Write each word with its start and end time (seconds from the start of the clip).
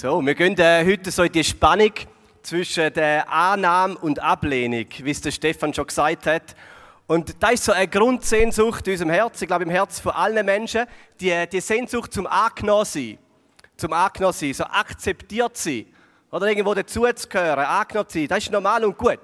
So, 0.00 0.24
wir 0.24 0.34
gehen 0.34 0.56
äh, 0.58 0.82
heute 0.82 1.10
so 1.10 1.24
in 1.24 1.32
die 1.32 1.44
Spannung 1.44 1.92
zwischen 2.42 2.90
der 2.94 3.30
Annahme 3.30 3.98
und 3.98 4.18
Ablehnung, 4.18 4.86
wie 5.02 5.10
es 5.10 5.20
der 5.20 5.30
Stefan 5.30 5.74
schon 5.74 5.86
gesagt 5.86 6.24
hat. 6.24 6.56
Und 7.06 7.36
da 7.38 7.50
ist 7.50 7.64
so 7.64 7.72
eine 7.72 7.86
Grundsehnsucht 7.86 8.86
in 8.86 8.94
unserem 8.94 9.10
Herzen, 9.10 9.44
ich 9.44 9.46
glaube 9.46 9.64
im 9.64 9.68
Herzen 9.68 10.02
von 10.02 10.12
allen 10.12 10.46
Menschen, 10.46 10.86
die, 11.20 11.46
die 11.52 11.60
Sehnsucht 11.60 12.14
zum 12.14 12.26
angenommen 12.26 12.86
sein, 12.86 13.18
zum 13.76 13.92
angenommen 13.92 14.32
sein, 14.32 14.54
so 14.54 14.64
akzeptiert 14.64 15.58
sein 15.58 15.84
oder 16.30 16.46
irgendwo 16.46 16.72
dazuzugehören, 16.72 17.66
angenommen 17.66 18.08
sein, 18.08 18.26
das 18.26 18.38
ist 18.38 18.52
normal 18.52 18.82
und 18.86 18.96
gut. 18.96 19.20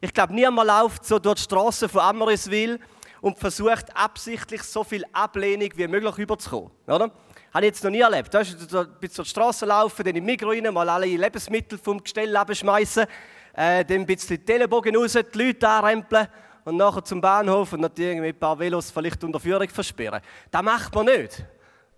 Ich 0.00 0.12
glaube, 0.12 0.34
niemand 0.34 0.66
läuft 0.68 1.04
so 1.04 1.20
durch 1.20 1.36
die 1.36 1.42
Straßen 1.42 1.88
von 1.88 2.00
Amriswil 2.00 2.80
und 3.20 3.38
versucht 3.38 3.96
absichtlich 3.96 4.64
so 4.64 4.82
viel 4.82 5.04
Ablehnung 5.12 5.68
wie 5.76 5.86
möglich 5.86 6.18
überzukommen, 6.18 6.72
oder? 6.88 7.12
Habe 7.56 7.64
ich 7.64 7.72
jetzt 7.72 7.84
noch 7.84 7.90
nie 7.90 8.00
erlebt. 8.00 8.34
Du 8.34 8.38
hast 8.38 8.70
so 8.70 8.84
bis 9.00 9.14
zur 9.14 9.24
Straße 9.24 9.64
laufen, 9.64 10.04
dann 10.04 10.14
im 10.14 10.26
Mikro 10.26 10.50
rein, 10.50 10.74
mal 10.74 10.86
alle 10.90 11.06
Lebensmittel 11.06 11.78
vom 11.78 12.02
Gestell 12.02 12.36
abschmeißen, 12.36 13.06
äh, 13.54 13.82
dann 13.82 14.00
ein 14.00 14.04
bisschen 14.04 14.36
die 14.36 14.44
Telebogen 14.44 14.94
raus, 14.94 15.12
die 15.14 15.38
Leute 15.38 15.66
anrempeln 15.66 16.28
und 16.66 16.76
nachher 16.76 17.02
zum 17.02 17.18
Bahnhof 17.18 17.72
und 17.72 17.80
natürlich 17.80 18.20
mit 18.20 18.36
ein 18.36 18.38
paar 18.38 18.58
Velos 18.58 18.90
vielleicht 18.90 19.24
unter 19.24 19.40
Führung 19.40 19.66
versperren. 19.70 20.20
Das 20.50 20.62
macht 20.62 20.94
man 20.94 21.06
nicht, 21.06 21.46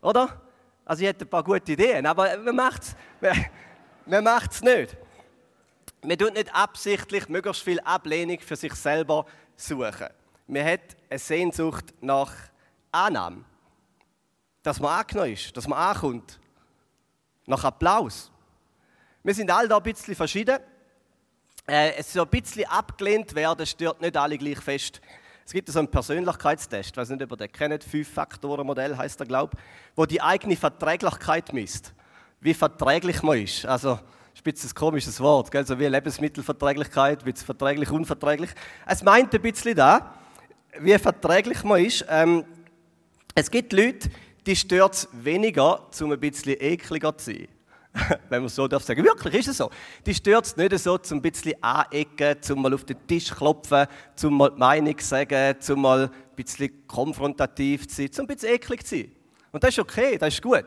oder? 0.01 0.41
Also 0.85 1.03
ich 1.03 1.09
hätte 1.09 1.25
ein 1.25 1.29
paar 1.29 1.43
gute 1.43 1.73
Ideen, 1.73 2.07
aber 2.07 2.39
man 2.39 2.55
macht 2.55 2.83
es 2.85 2.95
man, 3.21 3.47
man 4.07 4.23
macht's 4.23 4.63
nicht. 4.63 4.97
Man 6.05 6.17
tut 6.17 6.35
nicht 6.35 6.55
absichtlich 6.55 7.29
möglichst 7.29 7.65
viel 7.65 7.81
Ablehnung 7.81 8.39
für 8.39 8.55
sich 8.55 8.75
selber 8.75 9.27
suchen. 9.57 10.07
Man 10.47 10.65
hat 10.65 10.97
eine 11.11 11.19
Sehnsucht 11.19 11.95
nach 12.01 12.33
Annahme 12.93 13.48
dass 14.69 14.81
man 14.81 15.01
angenommen 15.01 15.33
ist, 15.33 15.57
dass 15.57 15.67
man 15.67 15.79
ankommt. 15.79 16.39
Nach 17.47 17.65
Applaus. 17.65 18.31
Wir 19.23 19.33
sind 19.33 19.51
alle 19.51 19.67
da 19.67 19.79
ein 19.79 19.83
bisschen 19.83 20.15
verschieden. 20.15 20.59
Äh, 21.67 21.95
es 21.97 22.13
soll 22.13 22.25
ein 22.25 22.29
bisschen 22.29 22.67
abgelehnt 22.67 23.35
werden, 23.35 23.65
stört 23.65 24.03
nicht 24.03 24.15
alle 24.15 24.37
gleich 24.37 24.61
fest. 24.61 25.01
Es 25.47 25.53
gibt 25.53 25.71
so 25.71 25.79
einen 25.79 25.91
Persönlichkeitstest, 25.91 26.91
ich 26.91 26.97
weiß 26.99 27.09
nicht, 27.09 27.23
ob 27.23 27.33
ihr 27.33 27.37
den 27.39 27.53
kennt, 27.53 27.83
Fünf-Faktoren-Modell 27.83 28.95
heißt 28.95 29.19
er, 29.21 29.27
glaube 29.27 29.57
ich, 29.57 29.97
wo 29.97 30.05
die 30.05 30.21
eigene 30.21 30.55
Verträglichkeit 30.55 31.55
misst. 31.55 31.95
Wie 32.39 32.53
verträglich 32.53 33.23
man 33.23 33.39
ist. 33.39 33.65
Also, 33.65 33.99
ist 34.35 34.65
ein 34.65 34.75
komisches 34.75 35.19
Wort, 35.19 35.51
gell? 35.51 35.67
so 35.67 35.79
wie 35.79 35.87
Lebensmittelverträglichkeit, 35.87 37.25
wie 37.25 37.33
verträglich, 37.33 37.91
unverträglich. 37.91 38.51
Es 38.87 39.03
meint 39.03 39.35
ein 39.35 39.41
bisschen 39.41 39.75
da, 39.75 40.15
wie 40.79 40.99
verträglich 40.99 41.65
man 41.65 41.83
ist. 41.83 42.05
Ähm, 42.11 42.45
es 43.35 43.51
gibt 43.51 43.73
Leute, 43.73 44.11
die 44.49 44.57
stört 44.57 44.95
es 44.95 45.09
weniger, 45.13 45.87
um 46.01 46.11
ein 46.11 46.19
bisschen 46.19 46.57
ekliger 46.59 47.15
zu 47.19 47.33
sein. 47.33 47.49
Wenn 48.31 48.41
man 48.41 48.49
so 48.49 48.67
darf 48.67 48.83
sagen. 48.83 49.05
Wirklich 49.05 49.35
ist 49.35 49.49
es 49.49 49.59
so. 49.59 49.71
Die 50.07 50.15
stört 50.15 50.47
es 50.47 50.57
nicht 50.57 50.79
so, 50.79 50.95
um 50.95 51.01
ein 51.11 51.21
bisschen 51.21 51.63
anecken, 51.63 52.35
um 52.51 52.63
mal 52.63 52.73
auf 52.73 52.85
den 52.85 52.97
Tisch 53.07 53.31
klopfen, 53.31 53.87
um 54.23 54.39
mal 54.39 54.51
die 54.51 54.59
Meinung 54.59 54.99
sagen, 55.01 55.55
um 55.69 55.83
mal 55.83 56.05
ein 56.05 56.11
bisschen 56.35 56.87
konfrontativ 56.87 57.89
zu 57.89 57.97
sein, 57.97 58.11
um 58.17 58.21
ein 58.21 58.27
bisschen 58.29 58.55
eklig 58.55 58.87
zu 58.87 58.97
sein. 58.97 59.13
Und 59.53 59.63
das 59.63 59.71
ist 59.71 59.81
okay, 59.81 60.17
das 60.17 60.33
ist 60.33 60.43
gut. 60.43 60.65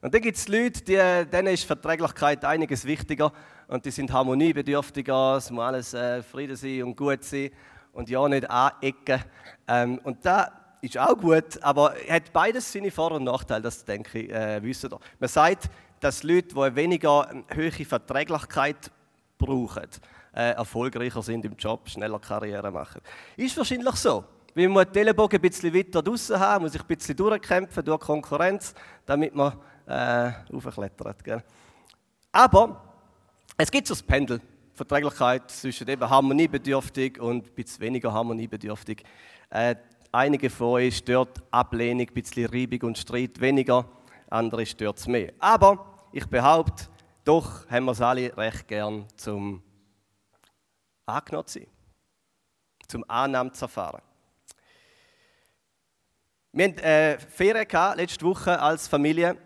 Und 0.00 0.12
dann 0.12 0.20
gibt 0.20 0.36
es 0.36 0.48
Leute, 0.48 0.82
die, 0.82 1.30
denen 1.30 1.54
ist 1.54 1.62
Verträglichkeit 1.62 2.44
einiges 2.44 2.84
wichtiger 2.84 3.32
und 3.68 3.84
die 3.84 3.92
sind 3.92 4.12
harmoniebedürftiger, 4.12 5.36
es 5.36 5.50
muss 5.52 5.64
alles 5.64 5.94
äh, 5.94 6.24
Frieden 6.24 6.56
sein 6.56 6.82
und 6.82 6.96
gut 6.96 7.22
sein 7.22 7.50
und 7.92 8.10
ja 8.10 8.28
nicht 8.28 8.50
anecken. 8.50 9.22
Ähm, 9.68 10.00
und 10.02 10.26
da 10.26 10.65
ist 10.94 10.98
auch 10.98 11.16
gut, 11.16 11.62
aber 11.62 11.94
hat 12.08 12.32
beides 12.32 12.72
seine 12.72 12.90
Vor- 12.90 13.12
und 13.12 13.24
Nachteile, 13.24 13.62
das 13.62 13.84
denke 13.84 14.18
ich, 14.20 14.30
äh, 14.30 14.62
wissen 14.62 14.90
ihr. 14.92 14.98
Man 15.18 15.28
sagt, 15.28 15.68
dass 16.00 16.22
Leute, 16.22 16.54
die 16.54 16.60
eine 16.60 16.76
weniger 16.76 17.28
hohe 17.54 17.70
Verträglichkeit 17.70 18.90
brauchen, 19.38 19.88
äh, 20.34 20.50
erfolgreicher 20.52 21.22
sind 21.22 21.44
im 21.44 21.56
Job, 21.56 21.88
schneller 21.88 22.18
Karriere 22.18 22.70
machen. 22.70 23.00
Ist 23.36 23.56
wahrscheinlich 23.56 23.94
so. 23.96 24.24
Weil 24.54 24.68
man 24.68 24.90
den 24.90 25.02
Ellenbogen 25.02 25.38
ein 25.38 25.42
bisschen 25.42 25.74
weiter 25.74 26.02
draußen 26.02 26.38
haben, 26.38 26.64
muss 26.64 26.72
sich 26.72 26.80
ein 26.80 26.86
bisschen 26.86 27.16
durchkämpfen 27.16 27.84
durch 27.84 28.00
Konkurrenz, 28.00 28.74
damit 29.04 29.34
man 29.34 29.52
äh, 29.86 30.32
aufklettert. 30.54 31.22
Gell? 31.24 31.42
Aber 32.32 32.82
es 33.56 33.70
gibt 33.70 33.86
so 33.86 33.94
das 33.94 34.02
Pendel, 34.02 34.40
Verträglichkeit 34.74 35.50
zwischen 35.50 35.88
eben 35.88 36.08
harmoniebedürftig 36.08 37.18
und 37.20 37.46
ein 37.46 37.54
bisschen 37.54 37.80
weniger 37.80 38.12
harmoniebedürftig. 38.12 39.04
Äh, 39.50 39.76
Einige 40.12 40.50
von 40.50 40.68
euch 40.68 40.98
stört 40.98 41.42
Ablehnung, 41.50 42.06
ein 42.08 42.14
bisschen 42.14 42.46
Reibung 42.46 42.88
und 42.88 42.98
Streit 42.98 43.40
weniger, 43.40 43.86
andere 44.30 44.64
stört 44.64 44.98
es 44.98 45.06
mehr. 45.06 45.32
Aber 45.38 46.08
ich 46.12 46.26
behaupte, 46.26 46.84
doch 47.24 47.68
haben 47.68 47.84
wir 47.84 47.92
es 47.92 48.00
alle 48.00 48.36
recht 48.36 48.68
gern 48.68 49.06
zum 49.16 49.62
angenommen 51.06 51.46
zu 51.46 51.60
zum 52.88 53.04
Annahmen 53.08 53.52
zu 53.52 53.64
erfahren. 53.64 54.02
Wir 56.52 56.68
hatten 56.68 56.78
äh, 56.78 57.18
Ferien 57.18 57.96
letzte 57.96 58.24
Woche 58.24 58.58
als 58.58 58.88
Familie 58.88 59.36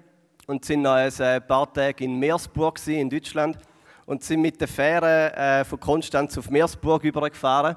und 0.46 0.64
sind 0.64 0.82
noch 0.82 0.92
ein 0.92 1.10
äh, 1.18 1.40
paar 1.40 1.72
Tage 1.72 2.04
in 2.04 2.18
Meersburg 2.18 2.78
in 2.86 3.10
Deutschland 3.10 3.58
und 4.06 4.22
sind 4.22 4.42
mit 4.42 4.60
der 4.60 4.68
Fähre 4.68 5.34
äh, 5.34 5.64
von 5.64 5.80
Konstanz 5.80 6.36
auf 6.36 6.50
Meersburg 6.50 7.02
übergefahren. 7.04 7.76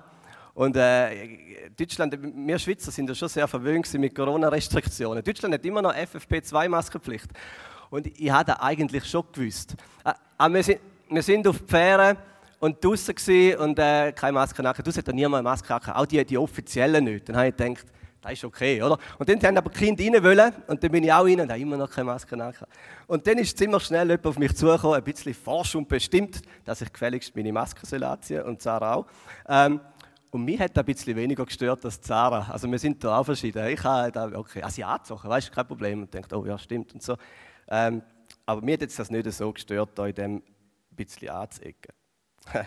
Und 0.54 0.78
äh, 0.78 1.70
Deutschland, 1.76 2.16
wir 2.22 2.60
Schweizer 2.60 2.92
sind 2.92 3.10
ja 3.10 3.16
schon 3.16 3.28
sehr 3.28 3.48
verwöhnt 3.48 3.92
mit 3.96 4.14
Corona-Restriktionen. 4.14 5.24
Deutschland 5.24 5.56
hat 5.56 5.66
immer 5.66 5.82
noch 5.82 5.94
FFP2-Maskenpflicht. 5.94 7.30
Und 7.90 8.08
ich 8.20 8.32
hatte 8.32 8.62
eigentlich 8.62 9.06
schon 9.06 9.24
gewusst. 9.32 9.76
Äh, 10.06 10.14
aber 10.38 10.54
wir, 10.54 10.64
sind, 10.64 10.80
wir 11.10 11.24
sind 11.24 11.48
auf 11.48 11.60
die 11.60 11.68
Fähre 11.68 12.18
und 12.60 12.84
draußen 12.84 13.56
und 13.58 13.80
äh, 13.80 14.12
keine 14.12 14.34
Maske 14.34 14.62
nachher. 14.62 14.84
Draußen 14.84 15.00
hat 15.00 15.08
da 15.08 15.12
niemand 15.12 15.40
eine 15.40 15.44
Maske 15.44 15.74
nachher. 15.74 15.98
Auch 15.98 16.06
die, 16.06 16.24
die 16.24 16.38
offiziellen 16.38 17.04
nicht. 17.04 17.28
Dann 17.28 17.36
habe 17.36 17.48
ich 17.48 17.58
gedacht, 17.58 17.86
das 18.24 18.34
ist 18.34 18.46
okay, 18.46 18.82
oder? 18.82 18.98
Und 19.20 19.28
dann 19.28 19.42
haben 19.42 19.58
aber 19.58 19.70
die 19.70 19.94
Kinder 19.94 20.04
rein 20.04 20.24
wollen, 20.24 20.54
und 20.68 20.82
dann 20.82 20.92
bin 20.92 21.04
ich 21.04 21.12
auch 21.12 21.26
rein 21.26 21.42
und 21.42 21.50
habe 21.50 21.60
immer 21.60 21.76
noch 21.76 21.90
keine 21.90 22.06
Maske 22.06 22.38
nachher. 22.38 22.68
Und 23.06 23.28
dann 23.28 23.38
ist 23.38 23.58
ziemlich 23.58 23.84
schnell 23.84 24.08
jemand 24.08 24.26
auf 24.26 24.40
mich 24.40 24.56
zugekommen, 24.56 24.96
ein 24.96 25.04
bisschen 25.04 25.34
forsch 25.34 25.76
und 25.76 25.90
bestimmt, 25.90 26.42
dass 26.64 26.82
ich 26.82 26.92
gefälligst 26.92 27.36
meine 27.36 27.52
Maske 27.52 27.82
anziehen 27.82 28.40
soll 28.40 28.50
und 28.50 28.62
Sarah 28.62 28.96
auch. 28.96 29.06
Ähm, 29.48 29.82
und 30.34 30.46
mich 30.46 30.60
hat 30.60 30.76
ein 30.76 30.84
bisschen 30.84 31.16
weniger 31.16 31.46
gestört 31.46 31.86
als 31.86 32.02
Zara. 32.02 32.48
Also 32.52 32.70
wir 32.70 32.80
sind 32.80 33.04
da 33.04 33.20
auch 33.20 33.24
verschieden. 33.24 33.68
Ich 33.68 33.84
habe 33.84 34.12
da, 34.12 34.26
okay, 34.34 34.64
also 34.64 34.84
angezogen, 34.84 35.30
weißt 35.30 35.50
du, 35.50 35.52
kein 35.52 35.68
Problem. 35.68 36.02
Und 36.02 36.12
denkt, 36.12 36.34
oh 36.34 36.44
ja, 36.44 36.58
stimmt 36.58 36.92
und 36.92 37.04
so. 37.04 37.16
Ähm, 37.68 38.02
aber 38.44 38.62
mir 38.62 38.74
hat 38.74 38.82
jetzt 38.82 38.98
das 38.98 39.12
nicht 39.12 39.32
so 39.32 39.54
gestört, 39.54 39.92
da 39.94 40.08
in 40.08 40.16
dem 40.16 40.44
bisschen 40.90 41.30
anzuecken. 41.30 41.94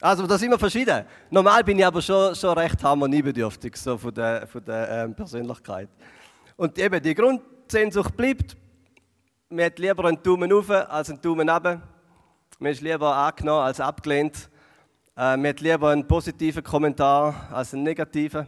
also 0.00 0.26
da 0.26 0.38
sind 0.38 0.50
wir 0.50 0.58
verschieden. 0.58 1.04
Normal 1.28 1.62
bin 1.62 1.78
ich 1.78 1.84
aber 1.84 2.00
schon, 2.00 2.34
schon 2.34 2.56
recht 2.56 2.82
harmoniebedürftig, 2.82 3.76
so 3.76 3.98
von 3.98 4.14
der, 4.14 4.46
von 4.46 4.64
der 4.64 5.04
ähm, 5.04 5.14
Persönlichkeit. 5.14 5.90
Und 6.56 6.78
eben 6.78 7.02
die 7.02 7.14
Grundsehnsucht 7.14 8.16
bleibt, 8.16 8.56
man 9.50 9.66
hat 9.66 9.78
lieber 9.78 10.06
einen 10.06 10.22
Daumen 10.22 10.50
rauf 10.50 10.70
als 10.70 11.10
einen 11.10 11.20
Daumen 11.20 11.50
runter. 11.50 11.82
Man 12.58 12.72
ist 12.72 12.80
lieber 12.80 13.14
angenommen 13.14 13.60
als 13.60 13.78
abgelehnt. 13.78 14.48
Äh, 15.14 15.36
mir 15.36 15.50
hat 15.50 15.60
lieber 15.60 15.90
einen 15.90 16.08
positiven 16.08 16.62
Kommentar 16.62 17.48
als 17.52 17.74
einen 17.74 17.82
negativen. 17.82 18.46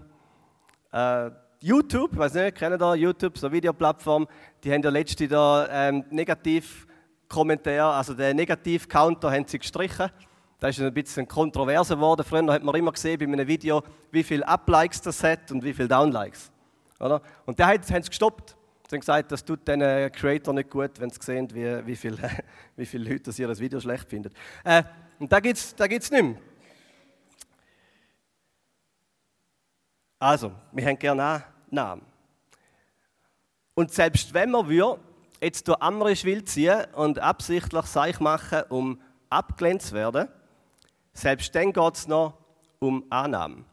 Äh, 0.91 1.31
YouTube, 1.61 2.13
ich 2.15 2.19
weiß 2.19 2.35
nicht, 2.35 2.57
kennen 2.57 2.79
da 2.79 2.95
YouTube, 2.95 3.37
so 3.37 3.47
eine 3.47 3.57
Videoplattform, 3.57 4.27
die 4.63 4.73
haben 4.73 4.83
ja 4.83 4.89
letzte 4.89 5.29
da 5.29 5.69
ähm, 5.71 6.05
Negativ-Kommentar, 6.09 7.95
also 7.95 8.15
den 8.15 8.37
Negativ-Counter 8.37 9.31
haben 9.31 9.47
sie 9.47 9.59
gestrichen. 9.59 10.11
Das 10.59 10.79
ist 10.79 10.83
ein 10.83 10.95
bisschen 10.95 11.29
kontroverser 11.29 11.97
geworden. 11.97 12.25
Früher 12.25 12.51
hat 12.51 12.63
man 12.63 12.75
immer 12.77 12.93
gesehen 12.93 13.19
bei 13.19 13.27
einem 13.27 13.47
Video, 13.47 13.83
wie 14.11 14.23
viele 14.23 14.49
Uplikes 14.49 15.03
das 15.03 15.23
hat 15.23 15.53
und 15.53 15.63
wie 15.63 15.75
viele 15.75 15.89
Downlikes. 15.89 16.51
Oder? 16.99 17.21
Und 17.45 17.61
da 17.61 17.69
haben 17.69 17.83
sie 17.83 18.01
gestoppt. 18.01 18.57
Sie 18.89 18.97
haben 18.97 19.01
gesagt, 19.01 19.33
das 19.33 19.45
tut 19.45 19.69
den 19.69 19.81
Creator 20.13 20.55
nicht 20.55 20.71
gut, 20.71 20.93
wenn 20.99 21.11
sie 21.11 21.21
sehen, 21.21 21.49
wie, 21.53 21.87
wie 21.87 21.97
viele 21.97 22.31
wie 22.77 22.87
viel 22.87 23.03
Leute 23.03 23.25
das 23.25 23.39
ihr 23.39 23.59
Video 23.59 23.81
schlecht 23.81 24.09
finden. 24.09 24.33
Äh, 24.65 24.83
und 25.19 25.31
da 25.31 25.41
gibt 25.41 25.59
es 25.59 25.75
da 25.75 25.87
gibt's 25.87 26.11
nicht 26.11 26.23
mehr. 26.23 26.37
Also, 30.25 30.53
wir 30.73 30.87
haben 30.87 30.99
gerne 30.99 31.45
Namen. 31.69 32.01
Und 33.75 33.93
selbst 33.93 34.33
wenn 34.33 34.53
wir 34.53 34.67
wir 34.67 34.99
jetzt 35.39 35.69
durch 35.69 35.79
andere 35.83 36.17
Schwil 36.17 36.43
ziehen 36.45 36.87
und 36.95 37.19
absichtlich 37.19 37.85
Seich 37.85 38.21
machen, 38.21 38.63
um 38.71 38.99
abgelehnt 39.29 39.83
zu 39.83 39.95
werden, 39.95 40.29
selbst 41.13 41.55
dann 41.55 41.75
geht 41.75 41.95
es 41.95 42.09
noch 42.09 42.39
um 42.79 43.05
Annahmen. 43.11 43.67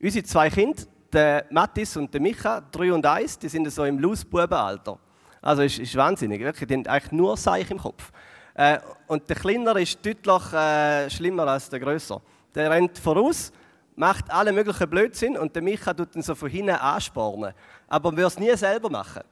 Unsere 0.00 0.24
zwei 0.24 0.48
Kinder, 0.48 0.80
der 1.12 1.46
Mathis 1.50 1.96
und 1.96 2.14
der 2.14 2.20
Micha, 2.20 2.60
drei 2.60 2.92
und 2.92 3.04
eins, 3.04 3.36
die 3.36 3.48
sind 3.48 3.68
so 3.72 3.84
im 3.84 3.98
Lausbubenalter. 3.98 4.96
Also 5.42 5.62
ist, 5.62 5.80
ist 5.80 5.96
wahnsinnig, 5.96 6.40
wirklich, 6.40 6.68
die 6.68 6.74
haben 6.74 6.86
eigentlich 6.86 7.10
nur 7.10 7.36
Seich 7.36 7.68
im 7.72 7.78
Kopf. 7.78 8.12
Äh, 8.54 8.78
und 9.08 9.28
der 9.28 9.34
Kleinere 9.34 9.82
ist 9.82 10.06
deutlich 10.06 10.52
äh, 10.52 11.10
schlimmer 11.10 11.48
als 11.48 11.68
der 11.68 11.80
Größere. 11.80 12.22
Der 12.54 12.70
rennt 12.70 12.96
voraus 12.96 13.52
macht 13.98 14.30
alle 14.30 14.52
möglichen 14.52 14.88
Blödsinn 14.88 15.36
und 15.36 15.54
der 15.54 15.62
Micha 15.62 15.92
tut 15.92 16.14
ihn 16.16 16.22
so 16.22 16.34
von 16.34 16.48
hinten 16.48 16.70
anspornen. 16.70 17.52
Aber 17.88 18.10
er 18.10 18.16
würde 18.16 18.26
es 18.26 18.38
nie 18.38 18.56
selber 18.56 18.90
machen. 18.90 19.22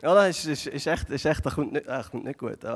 Oder? 0.00 0.28
Ist, 0.28 0.44
ist, 0.46 0.66
ist 0.66 0.86
echt, 0.86 1.10
ist 1.10 1.24
echt, 1.24 1.44
das 1.44 1.54
kommt 1.54 1.72
nicht, 1.72 1.86
kommt 2.10 2.24
nicht 2.24 2.38
gut. 2.38 2.58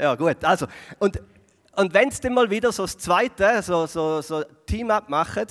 Ja, 0.00 0.14
gut. 0.14 0.44
Also, 0.44 0.66
und 0.98 1.20
und 1.76 1.94
wenn 1.94 2.10
sie 2.10 2.20
dann 2.20 2.34
mal 2.34 2.50
wieder 2.50 2.72
so 2.72 2.82
das 2.82 2.98
zweite, 2.98 3.62
so, 3.62 3.86
so, 3.86 4.20
so 4.20 4.42
Team-Up 4.66 5.08
machen, 5.08 5.46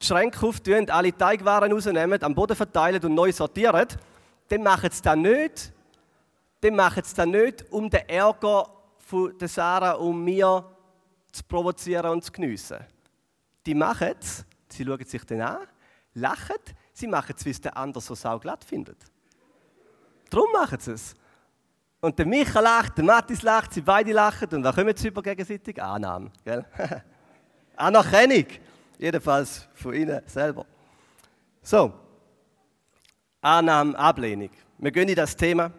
die 0.00 0.06
Schränke 0.06 0.46
auftun, 0.46 0.88
alle 0.90 1.16
Teigwaren 1.16 1.72
rausnehmen, 1.72 2.22
am 2.22 2.34
Boden 2.34 2.56
verteilen 2.56 3.02
und 3.02 3.14
neu 3.14 3.32
sortieren, 3.32 3.86
dann 4.48 4.62
machen 4.62 4.90
sie 4.90 5.02
das 5.02 5.16
nicht, 5.16 5.72
dann 6.60 6.76
machen 6.76 7.02
sie 7.04 7.14
das 7.14 7.26
nicht, 7.26 7.64
um 7.70 7.90
den 7.90 8.08
Ärger 8.08 8.68
von 8.98 9.36
der 9.38 9.48
Sarah 9.48 9.92
und 9.92 10.24
mir 10.24 10.64
zu 11.32 11.42
provozieren 11.44 12.06
und 12.06 12.24
zu 12.24 12.32
geniessen. 12.32 12.78
Die 13.66 13.74
machen 13.74 14.14
es, 14.20 14.44
sie 14.68 14.84
schauen 14.84 15.04
sich 15.04 15.24
dann 15.24 15.40
an, 15.40 15.66
lachen, 16.14 16.56
sie 16.92 17.08
machen 17.08 17.34
es, 17.36 17.44
wie 17.44 17.50
es 17.50 17.60
der 17.60 17.76
andere 17.76 18.00
so 18.00 18.14
sauglatt 18.14 18.64
findet. 18.64 18.98
Darum 20.30 20.50
machen 20.52 20.78
sie 20.80 20.92
es. 20.92 21.14
Und 22.00 22.18
der 22.18 22.26
Micha 22.26 22.60
lacht, 22.60 22.96
der 22.96 23.04
Mathis 23.04 23.42
lacht, 23.42 23.72
sie 23.72 23.80
beide 23.80 24.12
lachen 24.12 24.48
und 24.50 24.62
was 24.62 24.74
kommen 24.74 24.96
sie 24.96 25.08
über 25.08 25.22
gegenseitig? 25.22 25.82
Annahme. 25.82 26.30
Gell? 26.44 26.64
Anerkennung. 27.76 28.46
Jedenfalls 28.98 29.68
von 29.74 29.92
ihnen 29.94 30.22
selber. 30.26 30.64
So. 31.62 31.92
Annahme, 33.40 33.98
Ablehnung. 33.98 34.50
Wir 34.78 34.90
gehen 34.92 35.08
in 35.08 35.14
das 35.14 35.36
Thema. 35.36 35.70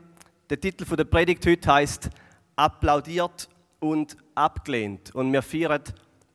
Der 0.49 0.59
Titel 0.59 0.85
der 0.95 1.05
Predigt 1.05 1.45
heute 1.45 1.73
heißt 1.73 2.09
Applaudiert 2.55 3.49
und 3.79 4.17
abgelehnt. 4.35 5.13
Und 5.15 5.31
wir 5.31 5.41
feiern 5.41 5.83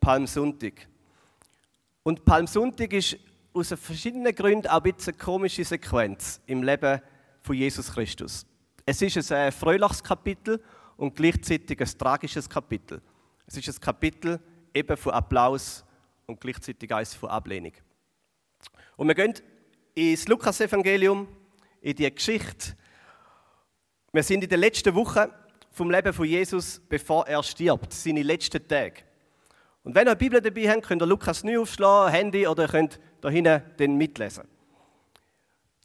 Palmsonntag. 0.00 0.88
Und 2.02 2.24
Palmsonntag 2.24 2.92
ist 2.92 3.16
aus 3.52 3.68
verschiedenen 3.68 4.34
Gründen 4.34 4.66
auch 4.66 4.82
ein 4.82 4.92
bisschen 4.92 5.14
eine 5.14 5.22
komische 5.22 5.64
Sequenz 5.64 6.40
im 6.46 6.62
Leben 6.62 7.00
von 7.40 7.56
Jesus 7.56 7.92
Christus. 7.92 8.46
Es 8.84 9.00
ist 9.02 9.30
ein 9.30 9.52
fröhliches 9.52 10.02
Kapitel 10.02 10.62
und 10.96 11.14
gleichzeitig 11.14 11.80
ein 11.80 11.98
tragisches 11.98 12.48
Kapitel. 12.48 13.00
Es 13.46 13.56
ist 13.56 13.68
ein 13.68 13.80
Kapitel 13.80 14.40
eben 14.74 14.96
von 14.96 15.12
Applaus 15.12 15.84
und 16.26 16.40
gleichzeitig 16.40 16.92
eines 16.92 17.14
von 17.14 17.28
Ablehnung. 17.28 17.72
Und 18.96 19.08
wir 19.08 19.14
gehen 19.14 19.34
ins 19.94 20.26
Lukas-Evangelium, 20.26 21.28
in 21.80 21.94
die 21.94 22.12
Geschichte. 22.12 22.76
Wir 24.12 24.22
sind 24.22 24.42
in 24.42 24.48
der 24.48 24.58
letzten 24.58 24.94
Woche 24.94 25.32
vom 25.70 25.90
Leben 25.90 26.12
von 26.12 26.26
Jesus, 26.26 26.80
bevor 26.88 27.26
er 27.26 27.42
stirbt, 27.42 27.92
seine 27.92 28.22
letzten 28.22 28.66
Tage. 28.66 29.02
Und 29.84 29.94
wenn 29.94 30.06
ihr 30.06 30.12
eine 30.12 30.16
Bibel 30.16 30.40
dabei 30.40 30.70
habt, 30.70 30.84
könnt 30.84 31.02
ihr 31.02 31.06
Lukas 31.06 31.42
9 31.42 31.58
aufschlagen, 31.58 32.12
Handy 32.12 32.46
oder 32.46 32.68
könnt 32.68 33.00
da 33.20 33.28
hinten 33.28 33.96
mitlesen. 33.96 34.44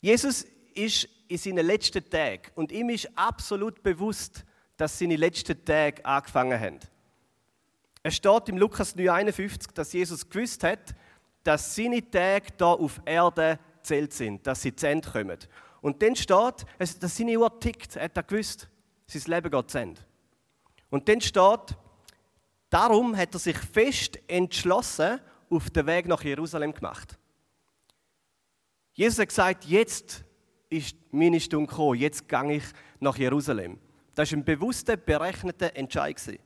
Jesus 0.01 0.45
ist 0.75 1.09
in 1.27 1.37
seinen 1.37 1.65
letzten 1.65 2.07
Tagen 2.07 2.51
und 2.55 2.71
ihm 2.71 2.89
ist 2.89 3.09
absolut 3.17 3.81
bewusst, 3.81 4.45
dass 4.77 4.99
seine 4.99 5.15
letzten 5.15 5.65
Tage 5.65 6.05
angefangen 6.05 6.59
haben. 6.59 6.79
Es 8.03 8.15
steht 8.15 8.49
im 8.49 8.57
Lukas 8.57 8.95
9,51, 8.95 9.73
dass 9.73 9.91
Jesus 9.91 10.29
gewusst 10.29 10.63
hat, 10.63 10.95
dass 11.43 11.75
seine 11.75 12.07
Tage 12.09 12.47
hier 12.57 12.67
auf 12.67 13.01
Erde 13.05 13.59
zählt 13.81 14.13
sind, 14.13 14.45
dass 14.45 14.61
sie 14.61 14.75
zu 14.75 14.87
Ende 14.87 15.09
kommen. 15.09 15.37
Und 15.81 16.01
dann 16.01 16.15
steht, 16.15 16.65
dass 16.77 17.17
seine 17.17 17.37
Uhr 17.39 17.59
tickt, 17.59 17.95
hat 17.95 18.15
er 18.15 18.23
gewusst, 18.23 18.69
sein 19.07 19.21
Leben 19.25 19.49
geht 19.49 19.71
zu 19.71 19.79
Ende. 19.79 20.01
Und 20.89 21.09
dann 21.09 21.21
steht, 21.21 21.77
darum 22.69 23.15
hat 23.15 23.33
er 23.33 23.39
sich 23.39 23.57
fest 23.57 24.19
entschlossen 24.27 25.19
auf 25.49 25.69
den 25.69 25.85
Weg 25.85 26.07
nach 26.07 26.23
Jerusalem 26.23 26.73
gemacht. 26.73 27.17
Jesus 28.93 29.19
hat 29.19 29.29
gesagt, 29.29 29.65
jetzt 29.65 30.23
ist 30.69 30.95
meine 31.11 31.39
Stunde 31.39 31.67
gekommen, 31.69 31.99
jetzt 31.99 32.27
gehe 32.27 32.55
ich 32.55 32.63
nach 32.99 33.17
Jerusalem. 33.17 33.79
Das 34.15 34.31
war 34.31 34.39
ein 34.39 34.43
bewusster, 34.43 34.97
berechneter 34.97 35.75
Entscheid. 35.75 36.39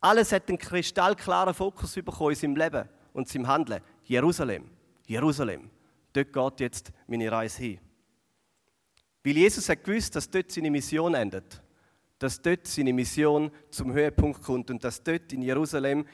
Alles 0.00 0.32
hat 0.32 0.48
einen 0.48 0.58
kristallklaren 0.58 1.54
Fokus 1.54 1.96
in 1.96 2.04
seinem 2.34 2.56
Leben 2.56 2.88
und 3.12 3.28
seinem 3.28 3.48
Handeln. 3.48 3.82
Jerusalem, 4.04 4.70
Jerusalem, 5.06 5.70
dort 6.12 6.32
geht 6.32 6.60
jetzt 6.60 6.92
meine 7.06 7.32
Reise 7.32 7.62
hin. 7.62 7.80
Weil 9.24 9.36
Jesus 9.38 9.68
hat 9.68 9.82
gewusst, 9.82 10.14
dass 10.14 10.30
dort 10.30 10.52
seine 10.52 10.70
Mission 10.70 11.14
endet. 11.14 11.60
Dass 12.18 12.40
dort 12.40 12.66
seine 12.66 12.92
Mission 12.92 13.50
zum 13.70 13.92
Höhepunkt 13.92 14.42
kommt 14.42 14.70
und 14.70 14.82
dass 14.82 15.02
dort 15.02 15.32
in 15.32 15.42
Jerusalem 15.42 16.06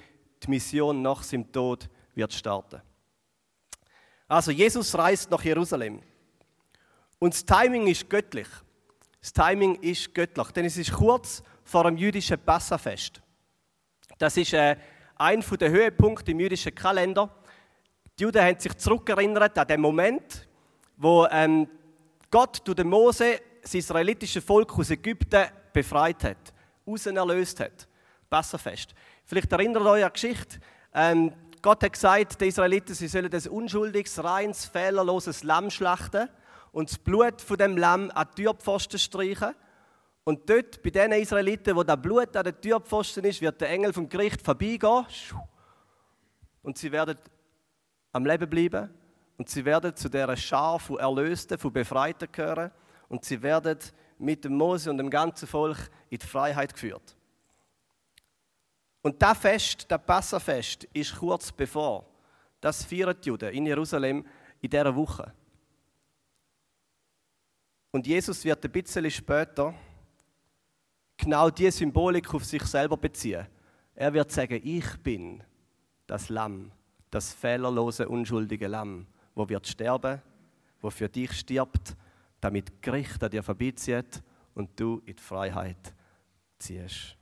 die 0.43 0.51
Mission 0.51 1.03
nach 1.03 1.23
seinem 1.23 1.51
Tod 1.53 1.89
wird 2.15 2.33
starten. 2.33 2.83
Also 4.27 4.51
Jesus 4.51 4.97
reist 4.97 5.31
nach 5.31 5.45
Jerusalem. 5.45 6.01
Und 7.19 7.35
das 7.35 7.45
Timing 7.45 7.87
ist 7.87 8.09
göttlich. 8.09 8.49
Das 9.21 9.33
Timing 9.33 9.77
ist 9.77 10.13
göttlich, 10.15 10.49
denn 10.49 10.65
es 10.65 10.77
ist 10.77 10.93
kurz 10.93 11.43
vor 11.63 11.85
dem 11.85 11.97
jüdischen 11.97 12.39
Passafest. 12.39 13.23
Das 14.19 14.37
ist 14.37 14.53
äh, 14.53 14.77
ein 15.17 15.45
der 15.61 15.71
Höhepunkte 15.71 16.33
im 16.33 16.41
jüdischen 16.41 16.75
Kalender. 16.75 17.31
Die 18.19 18.25
Juden 18.25 18.43
haben 18.43 18.59
sich 18.59 18.77
zurückerinnert 18.77 19.57
an 19.57 19.69
den 19.69 19.81
Moment, 19.81 20.49
wo 20.97 21.27
ähm, 21.31 21.69
Gott 22.31 22.61
durch 22.65 22.77
den 22.77 22.89
Mose 22.89 23.41
das 23.63 23.75
israelitische 23.75 24.41
Volk 24.41 24.77
aus 24.77 24.91
Ägypten 24.91 25.47
befreit 25.73 26.25
hat, 26.25 26.53
erlöst 27.17 27.61
hat. 27.61 27.89
Passafest. 28.29 28.95
Vielleicht 29.25 29.53
erinnert 29.53 29.83
euch 29.83 30.05
an 30.05 30.11
die 30.11 30.13
Geschichte. 30.13 30.59
Ähm, 30.95 31.33
Gott 31.61 31.83
hat 31.85 31.93
gesagt, 31.93 32.41
den 32.41 32.49
Israeliten, 32.49 32.95
sie 32.95 33.07
sollen 33.07 33.33
ein 33.33 33.49
unschuldiges, 33.49 34.23
reines, 34.23 34.65
fehlerloses 34.65 35.45
Lamm 35.45 35.71
schlachten 35.71 36.29
und 36.73 36.91
das 36.91 36.99
Blut 36.99 37.41
von 37.41 37.57
dem 37.57 37.77
Lamm 37.77 38.11
an 38.11 38.27
die 38.37 38.43
Türpfosten 38.43 38.99
streichen. 38.99 39.55
Und 40.25 40.49
dort, 40.49 40.83
bei 40.83 40.91
den 40.91 41.13
Israeliten, 41.13 41.77
wo 41.77 41.83
das 41.83 42.01
Blut 42.01 42.37
an 42.37 42.45
den 42.45 42.61
Türpfosten 42.61 43.25
ist, 43.25 43.41
wird 43.41 43.61
der 43.61 43.71
Engel 43.71 43.93
vom 43.93 44.09
Gericht 44.09 44.41
vorbeigehen. 44.41 45.07
Und 46.63 46.79
sie 46.79 46.91
werden 46.91 47.19
am 48.13 48.25
Leben 48.25 48.49
bleiben. 48.49 48.91
Und 49.37 49.49
sie 49.49 49.65
werden 49.65 49.95
zu 49.97 50.09
dieser 50.09 50.37
Schar 50.37 50.79
von 50.79 50.99
Erlösten, 50.99 51.59
von 51.59 51.73
Befreiten 51.73 52.29
gehören. 52.31 52.71
Und 53.09 53.25
sie 53.25 53.43
werden 53.43 53.79
mit 54.23 54.45
dem 54.45 54.57
Mose 54.57 54.91
und 54.91 54.99
dem 54.99 55.11
ganzen 55.11 55.49
Volk 55.49 55.91
in 56.09 56.19
die 56.19 56.27
Freiheit 56.27 56.73
geführt. 56.73 57.17
Und 59.03 59.21
das 59.21 59.39
Fest, 59.39 59.87
das 59.89 60.01
Passafest, 60.05 60.85
ist 60.93 61.17
kurz 61.17 61.51
bevor. 61.51 62.07
Das 62.61 62.85
feiern 62.85 63.17
die 63.21 63.29
Juden 63.29 63.53
in 63.53 63.67
Jerusalem 63.67 64.25
in 64.61 64.71
dieser 64.71 64.95
Woche. 64.95 65.33
Und 67.91 68.07
Jesus 68.07 68.45
wird 68.45 68.65
ein 68.65 68.71
bisschen 68.71 69.11
später 69.11 69.75
genau 71.17 71.51
diese 71.51 71.79
Symbolik 71.79 72.33
auf 72.33 72.45
sich 72.45 72.63
selber 72.63 72.97
beziehen. 72.97 73.47
Er 73.95 74.15
wird 74.15 74.31
sagen, 74.31 74.61
ich 74.63 74.97
bin 75.03 75.43
das 76.07 76.29
Lamm, 76.29 76.71
das 77.11 77.35
fehlerlose, 77.35 78.09
unschuldige 78.09 78.69
Lamm, 78.69 79.07
wo 79.35 79.49
wird 79.49 79.67
sterben, 79.67 80.23
wo 80.81 80.91
für 80.91 81.09
dich 81.09 81.33
stirbt, 81.33 81.97
damit 82.43 82.83
Gericht 82.83 83.23
an 83.23 83.31
dir 83.31 83.43
vorbeizieht 83.43 84.23
und 84.55 84.79
du 84.79 85.01
in 85.07 85.17
die 85.17 85.23
Freiheit 85.23 85.95
ziehst. 86.59 87.17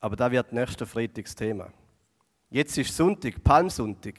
Aber 0.00 0.16
da 0.16 0.30
wird 0.30 0.52
nächster 0.52 0.86
Freitags 0.86 1.34
Thema. 1.34 1.72
Jetzt 2.50 2.78
ist 2.78 2.96
Sonntag, 2.96 3.42
Palmsonntag. 3.44 4.14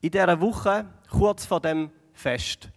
In 0.00 0.10
dieser 0.10 0.40
Woche, 0.40 0.86
kurz 1.10 1.44
vor 1.44 1.60
dem 1.60 1.90
Fest. 2.12 2.70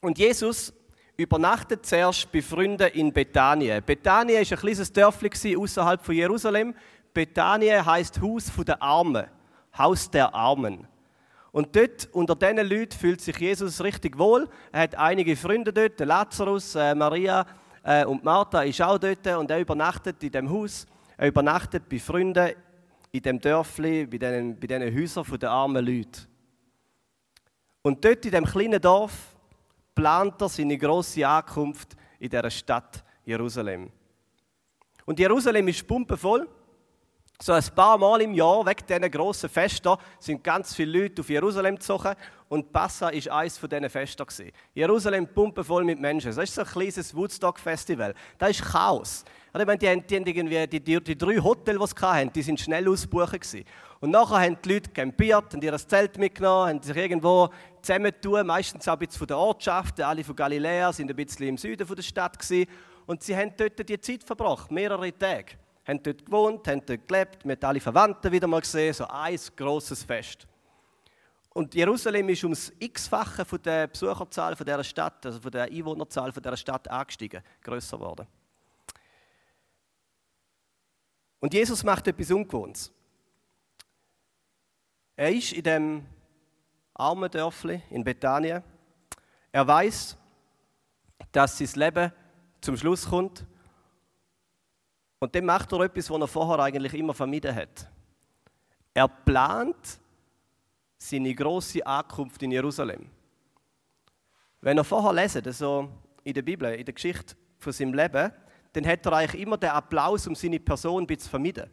Und 0.00 0.18
Jesus 0.18 0.72
übernachtet 1.16 1.86
zuerst 1.86 2.32
bei 2.32 2.42
Freunden 2.42 2.90
in 2.92 3.12
Bethanien. 3.12 3.84
Bethanien 3.84 4.44
war 4.44 4.50
ein 4.50 4.58
kleines 4.58 4.92
Dörfli 4.92 5.56
außerhalb 5.56 6.04
von 6.04 6.14
Jerusalem. 6.14 6.74
Bethanien 7.14 7.84
heißt 7.84 8.20
Haus 8.20 8.50
der 8.66 8.82
Armen, 8.82 9.26
Haus 9.76 10.10
der 10.10 10.34
Armen. 10.34 10.88
Und 11.52 11.76
dort, 11.76 12.08
unter 12.12 12.34
diesen 12.34 12.66
Leuten, 12.66 12.98
fühlt 12.98 13.20
sich 13.20 13.36
Jesus 13.36 13.82
richtig 13.82 14.18
wohl. 14.18 14.48
Er 14.72 14.80
hat 14.80 14.94
einige 14.94 15.36
Freunde 15.36 15.72
dort, 15.72 16.00
Lazarus, 16.00 16.74
äh, 16.74 16.94
Maria 16.94 17.46
äh, 17.84 18.04
und 18.06 18.24
Martha 18.24 18.62
ist 18.62 18.80
auch 18.80 18.98
dort 18.98 19.26
und 19.26 19.50
er 19.50 19.60
übernachtet 19.60 20.22
in 20.22 20.32
dem 20.32 20.50
Haus. 20.50 20.86
Er 21.18 21.28
übernachtet 21.28 21.88
bei 21.88 21.98
Freunden 21.98 22.52
in 23.10 23.22
dem 23.22 23.38
Dörfli, 23.38 24.06
bei 24.06 24.16
diesen, 24.16 24.58
bei 24.58 24.66
diesen 24.66 24.98
Häusern 24.98 25.38
der 25.38 25.50
armen 25.50 25.84
Leute. 25.84 26.22
Und 27.82 28.02
dort 28.02 28.24
in 28.24 28.30
dem 28.30 28.44
kleinen 28.46 28.80
Dorf 28.80 29.36
plant 29.94 30.40
er 30.40 30.48
seine 30.48 30.78
große 30.78 31.26
Ankunft 31.26 31.96
in 32.18 32.30
der 32.30 32.48
Stadt 32.48 33.04
Jerusalem. 33.24 33.90
Und 35.04 35.18
Jerusalem 35.18 35.68
ist 35.68 35.86
pumpenvoll. 35.86 36.48
So 37.42 37.50
ein 37.54 37.64
paar 37.74 37.98
Mal 37.98 38.22
im 38.22 38.34
Jahr, 38.34 38.64
wegen 38.64 38.86
diesen 38.86 39.10
grossen 39.10 39.48
Festen, 39.50 39.96
sind 40.20 40.44
ganz 40.44 40.76
viele 40.76 41.00
Leute 41.00 41.22
auf 41.22 41.28
Jerusalem 41.28 41.74
gezogen. 41.74 42.14
und 42.48 42.72
Passa 42.72 43.08
ist 43.08 43.28
eines 43.28 43.58
von 43.58 43.68
diesen 43.68 43.90
Festen. 43.90 44.24
Gewesen. 44.24 44.52
Jerusalem 44.72 45.26
pumpenvoll 45.26 45.82
mit 45.82 45.98
Menschen. 45.98 46.28
Das 46.28 46.38
ist 46.38 46.54
so 46.54 46.60
ein 46.60 46.68
kleines 46.68 47.12
Woodstock-Festival. 47.12 48.14
Da 48.38 48.46
ist 48.46 48.62
Chaos. 48.62 49.24
Ich 49.48 49.66
meine, 49.66 49.76
die, 49.76 49.88
haben, 49.88 50.06
die, 50.06 50.14
irgendwie, 50.14 50.68
die, 50.68 50.78
die, 50.78 51.02
die 51.02 51.18
drei 51.18 51.36
Hotels, 51.38 51.80
die 51.80 51.86
sie 51.98 52.06
hatten, 52.06 52.32
die 52.32 52.42
sind 52.42 52.60
schnell 52.60 52.88
ausgebucht. 52.88 53.36
Und 53.98 54.10
nachher 54.10 54.38
haben 54.42 54.56
die 54.64 54.74
Leute 54.74 54.90
campiert, 54.90 55.52
haben 55.52 55.62
ihr 55.62 55.76
Zelt 55.78 56.16
mitgenommen, 56.18 56.68
haben 56.68 56.82
sich 56.82 56.96
irgendwo 56.96 57.50
zusammentun, 57.80 58.46
meistens 58.46 58.86
auch 58.86 58.92
ein 58.92 59.00
bisschen 59.00 59.18
von 59.18 59.26
der 59.26 59.38
Ortschaft. 59.38 60.00
Alle 60.00 60.22
von 60.22 60.36
Galiläa 60.36 60.92
sind 60.92 61.10
ein 61.10 61.16
bisschen 61.16 61.48
im 61.48 61.58
Süden 61.58 61.88
der 61.92 62.02
Stadt. 62.02 62.38
Gewesen. 62.38 62.70
Und 63.04 63.20
sie 63.24 63.36
haben 63.36 63.52
dort 63.56 63.88
die 63.88 64.00
Zeit 64.00 64.22
verbracht, 64.22 64.70
mehrere 64.70 65.10
Tage. 65.12 65.56
Haben 65.84 66.02
dort 66.02 66.24
gewohnt, 66.24 66.68
haben 66.68 66.84
dort 66.86 67.08
gelebt, 67.08 67.44
mit 67.44 67.64
alle 67.64 67.80
Verwandten 67.80 68.30
wieder 68.30 68.46
mal 68.46 68.60
gesehen, 68.60 68.94
so 68.94 69.06
ein 69.06 69.38
grosses 69.56 70.02
Fest. 70.04 70.46
Und 71.54 71.74
Jerusalem 71.74 72.28
ist 72.30 72.44
ums 72.44 72.72
x-fache 72.78 73.44
von 73.44 73.60
der 73.60 73.86
Besucherzahl 73.86 74.56
von 74.56 74.64
dieser 74.64 74.84
Stadt, 74.84 75.26
also 75.26 75.40
von 75.40 75.50
der 75.50 75.64
Einwohnerzahl 75.64 76.32
von 76.32 76.42
dieser 76.42 76.56
Stadt 76.56 76.88
angestiegen, 76.88 77.42
größer 77.62 77.98
geworden. 77.98 78.26
Und 81.40 81.52
Jesus 81.52 81.82
macht 81.82 82.06
etwas 82.06 82.30
Ungewohntes. 82.30 82.92
Er 85.16 85.30
ist 85.30 85.52
in 85.52 85.62
dem 85.62 86.06
armen 86.94 87.30
Dörfli 87.30 87.82
in 87.90 88.04
Bethanien. 88.04 88.62
Er 89.50 89.66
weiß, 89.66 90.16
dass 91.32 91.58
sein 91.58 91.68
Leben 91.74 92.12
zum 92.60 92.76
Schluss 92.76 93.08
kommt. 93.08 93.44
Und 95.22 95.32
dann 95.36 95.44
macht 95.44 95.70
er 95.70 95.82
etwas, 95.82 96.10
was 96.10 96.20
er 96.20 96.26
vorher 96.26 96.64
eigentlich 96.64 96.94
immer 96.94 97.14
vermieden 97.14 97.54
hat. 97.54 97.88
Er 98.92 99.06
plant 99.06 100.00
seine 100.98 101.32
große 101.32 101.86
Ankunft 101.86 102.42
in 102.42 102.50
Jerusalem. 102.50 103.08
Wenn 104.60 104.78
er 104.78 104.82
vorher 104.82 105.12
lesen, 105.12 105.46
also 105.46 105.88
in 106.24 106.34
der 106.34 106.42
Bibel, 106.42 106.74
in 106.74 106.84
der 106.84 106.92
Geschichte 106.92 107.36
von 107.60 107.72
seinem 107.72 107.94
Leben, 107.94 108.32
dann 108.72 108.84
hat 108.84 109.06
er 109.06 109.12
eigentlich 109.12 109.42
immer 109.42 109.56
den 109.56 109.70
Applaus 109.70 110.26
um 110.26 110.34
seine 110.34 110.58
Person 110.58 111.04
ein 111.04 111.06
bisschen 111.06 111.30
vermieden. 111.30 111.70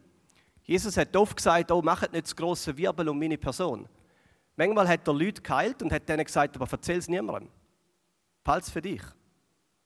Jesus 0.62 0.96
hat 0.96 1.16
oft 1.16 1.36
gesagt, 1.36 1.72
oh, 1.72 1.82
macht 1.82 2.12
nicht 2.12 2.28
zu 2.28 2.36
grossen 2.36 2.78
Wirbel 2.78 3.08
um 3.08 3.18
meine 3.18 3.36
Person. 3.36 3.88
Manchmal 4.54 4.86
hat 4.86 5.08
er 5.08 5.12
Leute 5.12 5.42
geheilt 5.42 5.82
und 5.82 5.92
hat 5.92 6.08
denen 6.08 6.24
gesagt, 6.24 6.54
aber 6.54 6.68
erzähl 6.70 6.98
es 6.98 7.08
niemandem. 7.08 7.50
Es 8.44 8.70
für 8.70 8.80
dich. 8.80 9.02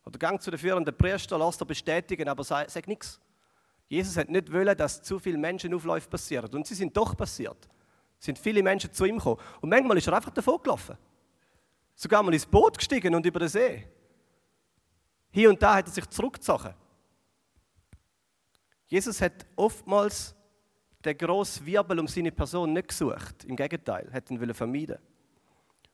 Oder 0.05 0.19
gang 0.19 0.43
zu 0.43 0.51
den 0.51 0.61
führenden 0.61 0.95
Priester, 0.95 1.39
lass 1.39 1.57
dir 1.57 1.65
bestätigen, 1.65 2.29
aber 2.29 2.45
sag, 2.45 2.69
sag 2.69 2.87
nichts. 2.87 3.23
Jesus 3.95 4.17
hat 4.17 4.29
nicht 4.29 4.53
wollen, 4.53 4.77
dass 4.77 5.03
zu 5.03 5.19
viele 5.19 5.39
Menschenaufläufe 5.39 6.09
passieren. 6.09 6.53
Und 6.55 6.67
sie 6.67 6.75
sind 6.75 6.97
doch 6.97 7.17
passiert 7.17 7.69
sind 8.25 8.39
viele 8.39 8.63
Menschen 8.63 8.93
zu 8.93 9.05
ihm 9.05 9.19
gekommen. 9.19 9.41
Und 9.61 9.69
manchmal 9.69 9.99
ist 9.99 10.07
er 10.07 10.15
einfach 10.15 10.31
davon 10.31 10.63
gelaufen. 10.63 10.97
Sogar 11.95 12.23
mal 12.23 12.33
ins 12.35 12.47
Boot 12.47 12.79
gestiegen 12.79 13.15
und 13.15 13.25
über 13.25 13.39
den 13.39 13.49
See. 13.49 13.87
Hier 15.31 15.51
und 15.51 15.63
da 15.63 15.75
hat 15.77 15.87
er 15.87 15.93
sich 15.93 16.09
zurückgezogen. 16.09 16.75
Jesus 18.87 19.21
hat 19.21 19.47
oftmals 19.57 20.35
den 21.05 21.17
grossen 21.17 21.67
Wirbel 21.67 22.01
um 22.01 22.09
seine 22.09 22.33
Person 22.33 22.73
nicht 22.73 22.89
gesucht. 22.89 23.45
Im 23.45 23.57
Gegenteil, 23.57 24.11
hat 24.13 24.31
ihn 24.31 24.55
vermeiden 24.55 24.99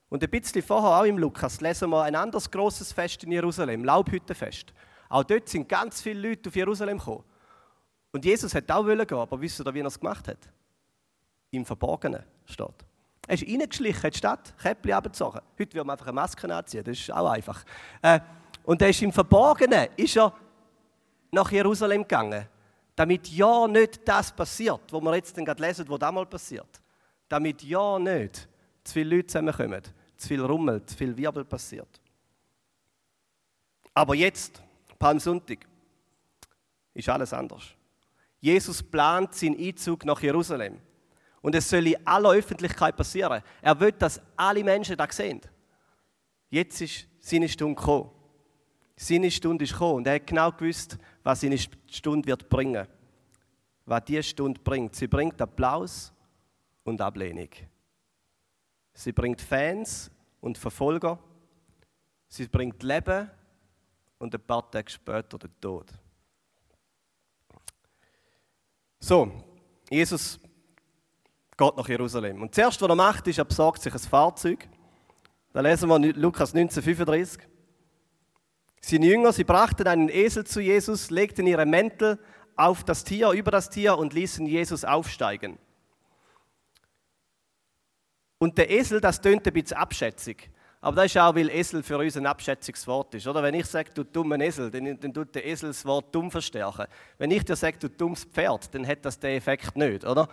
Und 0.08 0.22
ein 0.22 0.30
bisschen 0.30 0.62
vorher 0.62 1.00
auch 1.00 1.04
im 1.04 1.18
Lukas 1.18 1.60
lesen 1.60 1.90
wir 1.90 2.02
ein 2.02 2.14
anderes 2.14 2.50
großes 2.50 2.92
Fest 2.92 3.24
in 3.24 3.32
Jerusalem, 3.32 3.84
Laubhüttenfest. 3.84 4.72
Auch 5.08 5.24
dort 5.24 5.48
sind 5.48 5.68
ganz 5.68 6.00
viele 6.00 6.28
Leute 6.28 6.48
auf 6.48 6.56
Jerusalem 6.56 6.98
gekommen. 6.98 7.24
Und 8.12 8.24
Jesus 8.24 8.54
hat 8.54 8.70
auch 8.70 8.84
wollen 8.84 9.06
gehen, 9.06 9.18
aber 9.18 9.40
wisst 9.40 9.60
ihr, 9.60 9.74
wie 9.74 9.80
er 9.80 9.86
es 9.86 9.98
gemacht 9.98 10.26
hat? 10.28 10.38
im 11.50 11.64
Verborgenen 11.64 12.22
steht. 12.44 12.74
Er 13.26 13.34
ist 13.34 13.42
reingeschlichen 13.42 14.04
in 14.04 14.10
die 14.10 14.18
Stadt, 14.18 14.54
Käppchen 14.58 14.92
abgezogen. 14.92 15.40
Heute 15.58 15.74
wird 15.74 15.86
man 15.86 15.90
einfach 15.94 16.06
eine 16.06 16.14
Maske 16.14 16.52
anziehen, 16.54 16.84
das 16.84 16.98
ist 16.98 17.12
auch 17.12 17.30
einfach. 17.30 17.64
Äh, 18.02 18.20
und 18.64 18.80
er 18.82 18.88
ist 18.88 19.02
im 19.02 19.12
Verborgenen, 19.12 19.88
ist 19.96 20.16
er 20.16 20.32
nach 21.30 21.50
Jerusalem 21.50 22.02
gegangen, 22.02 22.46
damit 22.96 23.28
ja 23.28 23.66
nicht 23.68 24.06
das 24.06 24.32
passiert, 24.32 24.80
was 24.90 25.02
wir 25.02 25.14
jetzt 25.14 25.34
gerade 25.34 25.62
lesen, 25.62 25.88
was 25.88 25.98
damals 25.98 26.28
passiert. 26.28 26.80
Damit 27.28 27.62
ja 27.62 27.98
nicht 27.98 28.48
zu 28.82 28.92
viele 28.92 29.16
Leute 29.16 29.28
zusammenkommen, 29.28 29.82
zu 30.16 30.28
viel 30.28 30.44
Rummel, 30.44 30.84
zu 30.84 30.96
viel 30.96 31.16
Wirbel 31.16 31.44
passiert. 31.44 32.00
Aber 33.94 34.14
jetzt, 34.14 34.60
Palmsonntag, 34.98 35.66
ist 36.94 37.08
alles 37.08 37.32
anders. 37.32 37.74
Jesus 38.40 38.82
plant 38.82 39.34
seinen 39.34 39.58
Einzug 39.58 40.04
nach 40.04 40.20
Jerusalem. 40.20 40.80
Und 41.42 41.54
es 41.54 41.68
soll 41.68 41.86
in 41.86 42.06
aller 42.06 42.30
Öffentlichkeit 42.30 42.96
passieren. 42.96 43.42
Er 43.62 43.78
will, 43.78 43.92
dass 43.92 44.20
alle 44.36 44.64
Menschen 44.64 44.96
das 44.96 45.16
sehen. 45.16 45.40
Jetzt 46.48 46.80
ist 46.80 47.06
seine 47.20 47.48
Stunde 47.48 47.76
gekommen. 47.76 48.10
Seine 48.96 49.30
Stunde 49.30 49.64
ist 49.64 49.72
gekommen 49.72 49.96
und 49.96 50.06
er 50.06 50.16
hat 50.16 50.26
genau 50.26 50.50
gewusst, 50.52 50.98
was 51.22 51.40
seine 51.40 51.58
Stunde 51.58 52.26
wird 52.26 52.48
bringen. 52.48 52.86
Was 53.86 54.04
diese 54.04 54.22
Stunde 54.22 54.60
bringt. 54.60 54.94
Sie 54.94 55.06
bringt 55.06 55.40
Applaus 55.40 56.12
und 56.84 57.00
Ablehnung. 57.00 57.48
Sie 58.92 59.12
bringt 59.12 59.40
Fans 59.40 60.10
und 60.40 60.58
Verfolger. 60.58 61.18
Sie 62.28 62.46
bringt 62.46 62.82
Leben 62.82 63.30
und 64.18 64.34
ein 64.34 64.40
paar 64.40 64.70
Tage 64.70 64.90
später 64.90 65.38
den 65.38 65.50
Tod. 65.60 65.86
So, 69.00 69.32
Jesus 69.88 70.38
geht 71.56 71.76
nach 71.76 71.88
Jerusalem. 71.88 72.42
Und 72.42 72.54
zuerst, 72.54 72.80
was 72.80 72.88
er 72.88 72.94
macht, 72.94 73.26
ist, 73.26 73.38
er 73.38 73.46
besorgt 73.46 73.82
sich 73.82 73.92
ein 73.92 73.98
Fahrzeug. 73.98 74.68
Da 75.52 75.60
lesen 75.60 75.88
wir 75.88 75.98
Lukas 76.14 76.54
1935. 76.54 77.42
Seine 78.82 79.06
Jünger, 79.06 79.32
sie 79.32 79.44
brachten 79.44 79.86
einen 79.86 80.08
Esel 80.10 80.44
zu 80.44 80.60
Jesus, 80.60 81.10
legten 81.10 81.46
ihre 81.46 81.66
Mäntel 81.66 82.18
auf 82.56 82.84
das 82.84 83.04
Tier, 83.04 83.30
über 83.30 83.50
das 83.50 83.70
Tier 83.70 83.96
und 83.96 84.12
ließen 84.12 84.46
Jesus 84.46 84.84
aufsteigen. 84.84 85.58
Und 88.38 88.58
der 88.58 88.70
Esel, 88.70 89.00
das 89.00 89.20
tönt 89.20 89.46
ein 89.46 89.52
bisschen 89.52 89.76
abschätzig. 89.76 90.50
Aber 90.82 90.96
das 90.96 91.06
ist 91.06 91.18
auch, 91.18 91.34
weil 91.34 91.50
Esel 91.50 91.82
für 91.82 91.98
uns 91.98 92.16
ein 92.16 92.24
abschätzungswort 92.24 93.14
ist. 93.14 93.26
Oder? 93.26 93.42
Wenn 93.42 93.54
ich 93.54 93.66
sage, 93.66 93.90
du 93.92 94.02
dummer 94.02 94.40
Esel, 94.40 94.70
dann, 94.70 94.98
dann 94.98 95.12
tut 95.12 95.34
der 95.34 95.46
Esel 95.46 95.70
das 95.70 95.84
Wort 95.84 96.14
dumm 96.14 96.30
verstärken. 96.30 96.86
Wenn 97.18 97.30
ich 97.30 97.44
dir 97.44 97.54
sage, 97.54 97.76
du 97.78 97.90
dummes 97.90 98.24
Pferd, 98.24 98.74
dann 98.74 98.86
hat 98.86 99.04
das 99.04 99.18
den 99.18 99.36
Effekt 99.36 99.76
nicht, 99.76 100.04
oder? 100.04 100.28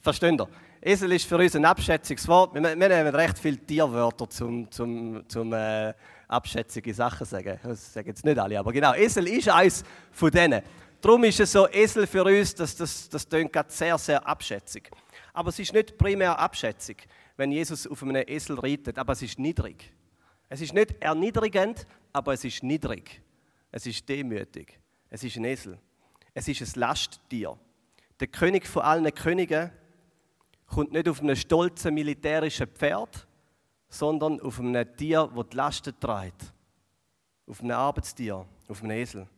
Versteht 0.00 0.40
ihr? 0.40 0.48
Esel 0.80 1.12
ist 1.12 1.26
für 1.26 1.36
uns 1.36 1.54
ein 1.54 1.64
Abschätzungswort. 1.64 2.54
Wir, 2.54 2.62
wir 2.62 2.88
nehmen 2.88 3.14
recht 3.14 3.38
viele 3.38 3.58
Tierwörter 3.58 4.30
zum, 4.30 4.70
zum, 4.70 5.28
zum 5.28 5.52
äh, 5.52 5.92
abschätzige 6.28 6.94
Sachen 6.94 7.26
sagen. 7.26 7.58
Das 7.62 7.92
sagen 7.92 8.08
jetzt 8.08 8.24
nicht 8.24 8.38
alle, 8.38 8.58
aber 8.58 8.72
genau. 8.72 8.94
Esel 8.94 9.28
ist 9.28 9.48
eins 9.48 9.84
von 10.12 10.30
denen. 10.30 10.62
Darum 11.00 11.24
ist 11.24 11.40
es 11.40 11.52
so, 11.52 11.68
Esel 11.68 12.06
für 12.06 12.24
uns, 12.24 12.54
das, 12.54 12.74
das, 12.74 13.08
das 13.08 13.28
klingt 13.28 13.54
sehr, 13.68 13.98
sehr 13.98 14.26
abschätzig. 14.26 14.90
Aber 15.34 15.50
es 15.50 15.58
ist 15.58 15.74
nicht 15.74 15.98
primär 15.98 16.38
abschätzig, 16.38 17.06
wenn 17.36 17.52
Jesus 17.52 17.86
auf 17.86 18.02
einem 18.02 18.24
Esel 18.26 18.58
reitet, 18.58 18.98
aber 18.98 19.12
es 19.12 19.22
ist 19.22 19.38
niedrig. 19.38 19.92
Es 20.48 20.60
ist 20.60 20.74
nicht 20.74 20.94
erniedrigend, 21.00 21.86
aber 22.12 22.32
es 22.32 22.44
ist 22.44 22.62
niedrig. 22.62 23.20
Es 23.70 23.86
ist 23.86 24.08
demütig. 24.08 24.78
Es 25.10 25.22
ist 25.22 25.36
ein 25.36 25.44
Esel. 25.44 25.78
Es 26.34 26.48
ist 26.48 26.60
ein 26.62 26.80
Lasttier. 26.80 27.58
Der 28.20 28.28
König 28.28 28.66
von 28.66 28.82
allen 28.82 29.12
Königen 29.14 29.70
kommt 30.66 30.92
nicht 30.92 31.08
auf 31.08 31.20
einem 31.20 31.36
stolzen 31.36 31.94
militärischen 31.94 32.66
Pferd, 32.68 33.26
sondern 33.88 34.40
auf 34.40 34.58
einem 34.58 34.96
Tier, 34.96 35.30
das 35.34 35.46
die 35.50 35.56
Lasten 35.56 36.00
trägt. 36.00 36.52
Auf 37.46 37.60
einem 37.60 37.76
Arbeitstier, 37.76 38.46
auf 38.68 38.82
einem 38.82 38.92
Esel. 38.92 39.28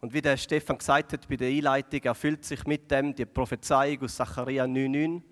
Und 0.00 0.12
wie 0.12 0.20
der 0.20 0.36
Stefan 0.36 0.78
gesagt 0.78 1.12
hat 1.14 1.28
bei 1.28 1.36
der 1.36 1.48
Einleitung, 1.48 2.00
erfüllt 2.02 2.44
sich 2.44 2.64
mit 2.66 2.90
dem 2.90 3.14
die 3.14 3.24
Prophezeiung 3.24 4.02
aus 4.02 4.16
Zachariah 4.16 4.64
9,9, 4.64 5.22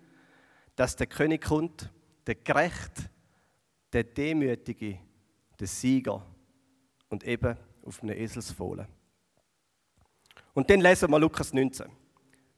dass 0.83 0.97
der 0.97 1.07
König 1.07 1.45
kommt, 1.45 1.89
der 2.27 2.35
Gerecht, 2.35 3.09
der 3.93 4.03
Demütige, 4.03 4.99
der 5.61 5.69
Sieger 5.69 6.27
und 7.09 7.23
eben 7.23 7.57
auf 7.87 8.03
einem 8.03 8.19
Eselsfohlen. 8.19 8.89
Und 10.55 10.69
dann 10.69 10.81
lesen 10.81 11.09
wir 11.09 11.21
Lukas 11.21 11.53
19. 11.53 11.87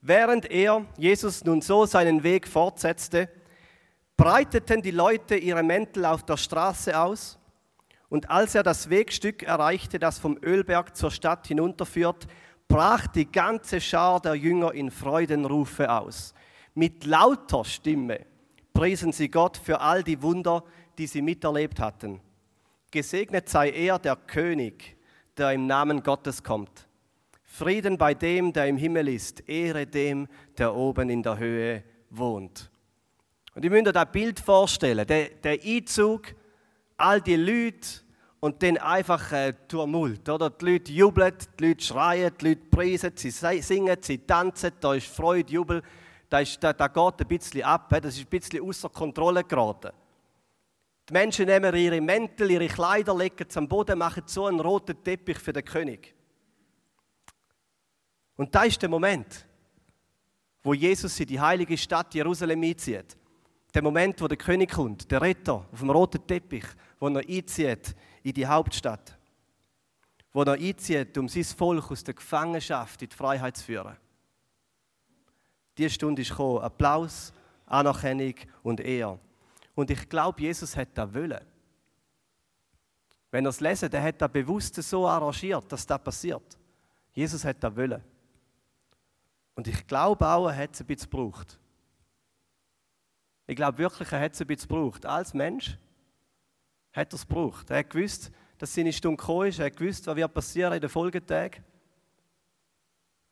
Während 0.01 0.51
er, 0.51 0.87
Jesus, 0.97 1.45
nun 1.45 1.61
so 1.61 1.85
seinen 1.85 2.23
Weg 2.23 2.49
fortsetzte, 2.49 3.29
breiteten 4.17 4.81
die 4.81 4.91
Leute 4.91 5.37
ihre 5.37 5.63
Mäntel 5.63 6.07
auf 6.07 6.23
der 6.23 6.39
Straße 6.39 6.99
aus. 6.99 7.39
Und 8.09 8.31
als 8.31 8.55
er 8.55 8.63
das 8.63 8.89
Wegstück 8.89 9.43
erreichte, 9.43 9.99
das 9.99 10.19
vom 10.19 10.39
Ölberg 10.43 10.97
zur 10.97 11.11
Stadt 11.11 11.47
hinunterführt, 11.47 12.27
brach 12.69 13.07
die 13.07 13.31
ganze 13.31 13.83
Schar 13.83 14.19
der 14.23 14.35
Jünger 14.35 14.73
in 14.73 14.91
Freudenrufe 14.91 15.93
aus. 15.93 16.33
Mit 16.75 17.05
lauter 17.05 17.65
Stimme 17.65 18.27
priesen 18.73 19.13
sie 19.13 19.29
Gott 19.29 19.57
für 19.57 19.81
all 19.81 20.03
die 20.03 20.21
Wunder, 20.21 20.65
die 20.99 21.07
sie 21.07 21.23
miterlebt 21.23 21.79
hatten. 21.79 22.21
Gesegnet 22.91 23.49
sei 23.49 23.71
er, 23.71 23.99
der 23.99 24.17
König, 24.17 24.97
der 25.37 25.53
im 25.53 25.67
Namen 25.67 26.03
Gottes 26.03 26.43
kommt. 26.43 26.89
Frieden 27.45 27.97
bei 27.99 28.15
dem, 28.15 28.53
der 28.53 28.67
im 28.67 28.77
Himmel 28.77 29.09
ist, 29.09 29.49
Ehre 29.49 29.87
dem, 29.87 30.27
der 30.59 30.75
oben 30.75 31.09
in 31.11 31.23
der 31.23 31.39
Höhe 31.39 31.85
wohnt. 32.11 32.71
Und 33.55 33.65
ich 33.65 33.71
müsst 33.71 33.87
euch 33.87 33.93
das 33.93 34.11
Bild 34.11 34.41
vorstellen, 34.41 35.07
der, 35.07 35.29
der 35.29 35.61
Einzug, 35.63 36.35
all 36.97 37.21
die 37.21 37.37
Leute 37.37 37.89
und 38.41 38.63
dann 38.63 38.77
einfach 38.79 39.31
äh, 39.33 39.55
Tumult. 39.69 40.29
Oder? 40.29 40.51
Die 40.51 40.65
Leute 40.65 40.93
jubeln, 40.93 41.33
die 41.59 41.69
Leute 41.69 41.85
schreien, 41.85 42.33
die 42.41 42.49
Leute 42.49 42.63
preisen, 42.71 43.13
sie 43.15 43.31
singen, 43.31 43.97
sie 44.01 44.19
tanzen, 44.19 44.73
da 44.81 44.95
ist 44.95 45.07
Freude, 45.07 45.53
Jubel. 45.53 45.83
Da, 46.35 46.41
ist, 46.41 46.61
da, 46.61 46.73
da 46.73 46.89
geht 46.89 47.21
ein 47.21 47.29
bisschen 47.29 47.63
ab, 47.63 47.89
das 47.91 48.17
ist 48.17 48.23
ein 48.23 48.27
bisschen 48.27 48.61
außer 48.61 48.89
Kontrolle 48.89 49.45
geraten. 49.45 49.93
Die 51.09 51.13
Menschen 51.13 51.47
nehmen 51.47 51.73
ihre 51.77 52.01
Mäntel, 52.01 52.51
ihre 52.51 52.67
Kleider, 52.67 53.17
legen 53.17 53.47
sie 53.49 53.57
am 53.57 53.69
Boden, 53.69 53.97
machen 53.97 54.25
so 54.27 54.47
einen 54.47 54.59
roten 54.59 55.01
Teppich 55.05 55.39
für 55.39 55.53
den 55.53 55.65
König. 55.65 56.13
Und 58.35 58.53
da 58.53 58.65
ist 58.65 58.83
der 58.83 58.89
Moment, 58.89 59.47
wo 60.65 60.75
Jesus 60.75 61.21
in 61.21 61.27
die 61.27 61.39
heilige 61.39 61.79
Stadt 61.79 62.13
Jerusalem 62.13 62.65
einzieht. 62.65 63.17
Der 63.73 63.83
Moment, 63.83 64.21
wo 64.21 64.27
der 64.27 64.37
König 64.37 64.73
kommt, 64.73 65.09
der 65.13 65.23
Retter 65.23 65.65
auf 65.71 65.79
dem 65.79 65.91
roten 65.91 66.27
Teppich, 66.27 66.67
wo 66.99 67.07
er 67.11 67.29
einzieht 67.29 67.95
in 68.25 68.35
die 68.35 68.45
Hauptstadt. 68.45 69.17
Wo 70.33 70.43
er 70.43 70.55
einzieht, 70.55 71.17
um 71.17 71.29
sein 71.29 71.45
Volk 71.45 71.93
aus 71.93 72.03
der 72.03 72.15
Gefangenschaft 72.15 73.03
in 73.03 73.09
die 73.09 73.15
Freiheit 73.15 73.57
zu 73.57 73.67
führen. 73.67 73.97
Die 75.77 75.91
Stunde 75.91 76.23
ist 76.23 76.31
gekommen. 76.31 76.63
Applaus, 76.63 77.33
Anerkennung 77.67 78.35
und 78.63 78.81
Ehre. 78.81 79.19
Und 79.75 79.91
ich 79.91 80.09
glaube, 80.09 80.41
Jesus 80.41 80.77
hat 80.77 80.89
das 80.95 81.13
wollen. 81.13 81.41
Wenn 83.31 83.45
ihr 83.45 83.49
es 83.49 83.61
lesen, 83.61 83.91
der 83.91 84.03
hat 84.03 84.23
das 84.23 84.31
bewusst 84.31 84.77
so 84.77 85.09
arrangiert, 85.09 85.71
dass 85.73 85.87
das 85.87 86.03
passiert. 86.03 86.57
Jesus 87.13 87.45
hat 87.45 87.63
das 87.63 87.75
wollen. 87.75 88.03
Und 89.57 89.67
ich 89.67 89.87
glaube 89.87 90.27
auch, 90.27 90.49
er 90.49 90.57
hat 90.57 90.75
es 90.75 90.81
ein 90.81 90.87
bisschen 90.87 91.11
gebraucht. 91.11 91.59
Ich 93.47 93.57
glaube 93.57 93.79
wirklich, 93.79 94.11
er 94.13 94.21
hat 94.21 94.33
es 94.33 94.41
ein 94.41 94.47
bisschen 94.47 94.69
gebraucht. 94.69 95.05
Als 95.05 95.35
Mensch 95.35 95.77
hat 96.93 97.13
er 97.13 97.17
es 97.17 97.27
gebraucht. 97.27 97.69
Er 97.71 97.79
hat 97.79 97.91
gewusst, 97.91 98.31
dass 98.59 98.73
seine 98.73 98.93
Stunde 98.93 99.17
gekommen 99.17 99.49
ist. 99.49 99.59
Er 99.59 99.67
hat 99.67 99.77
gewusst, 99.77 100.07
was 100.07 100.17
wird 100.17 100.33
passieren 100.33 100.73
in 100.73 100.81
den 100.81 100.91
Folgetagen. 100.91 101.65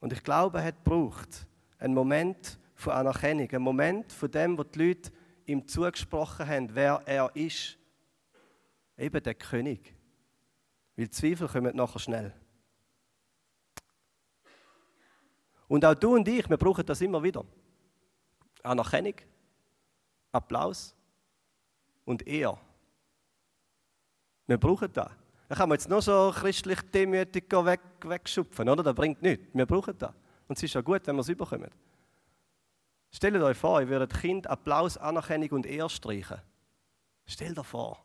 Und 0.00 0.12
ich 0.12 0.22
glaube, 0.22 0.58
er 0.58 0.64
hat 0.64 0.84
gebraucht 0.84 1.46
einen 1.82 1.94
Moment 1.94 2.58
von 2.74 2.92
Anerkennung, 2.92 3.50
einen 3.50 3.64
Moment 3.64 4.12
von 4.12 4.30
dem, 4.30 4.56
wo 4.56 4.62
die 4.62 4.86
Leute 4.86 5.12
ihm 5.46 5.66
zugesprochen 5.66 6.46
haben, 6.46 6.74
wer 6.74 7.02
er 7.06 7.34
ist. 7.34 7.76
Eben 8.96 9.22
der 9.22 9.34
König. 9.34 9.94
Weil 10.96 11.10
Zweifel 11.10 11.48
kommen 11.48 11.74
nachher 11.74 11.98
schnell. 11.98 12.32
Und 15.66 15.84
auch 15.84 15.94
du 15.94 16.14
und 16.14 16.28
ich, 16.28 16.48
wir 16.48 16.56
brauchen 16.56 16.86
das 16.86 17.00
immer 17.00 17.22
wieder. 17.22 17.44
Anerkennung, 18.62 19.14
Applaus 20.30 20.94
und 22.04 22.24
Ehr. 22.28 22.56
Wir 24.46 24.58
brauchen 24.58 24.92
das. 24.92 25.10
Da 25.48 25.54
kann 25.56 25.68
man 25.68 25.78
jetzt 25.78 25.88
nur 25.88 26.00
so 26.00 26.32
christlich 26.32 26.80
demütig 26.92 27.50
weg, 27.50 27.80
wegschupfen, 28.02 28.68
oder? 28.68 28.82
Das 28.82 28.94
bringt 28.94 29.20
nichts. 29.20 29.46
Wir 29.52 29.66
brauchen 29.66 29.98
das. 29.98 30.12
Und 30.52 30.58
es 30.58 30.64
ist 30.64 30.74
ja 30.74 30.82
gut, 30.82 31.06
wenn 31.06 31.16
wir 31.16 31.22
es 31.22 31.30
überkommen. 31.30 31.70
Stellt 33.10 33.36
euch 33.36 33.56
vor, 33.56 33.80
ihr 33.80 33.88
würdet 33.88 34.12
Kind 34.12 34.46
Applaus, 34.46 34.98
Anerkennung 34.98 35.48
und 35.52 35.64
Ehr 35.64 35.88
streichen. 35.88 36.42
Stellt 37.24 37.58
euch 37.58 37.66
vor. 37.66 38.04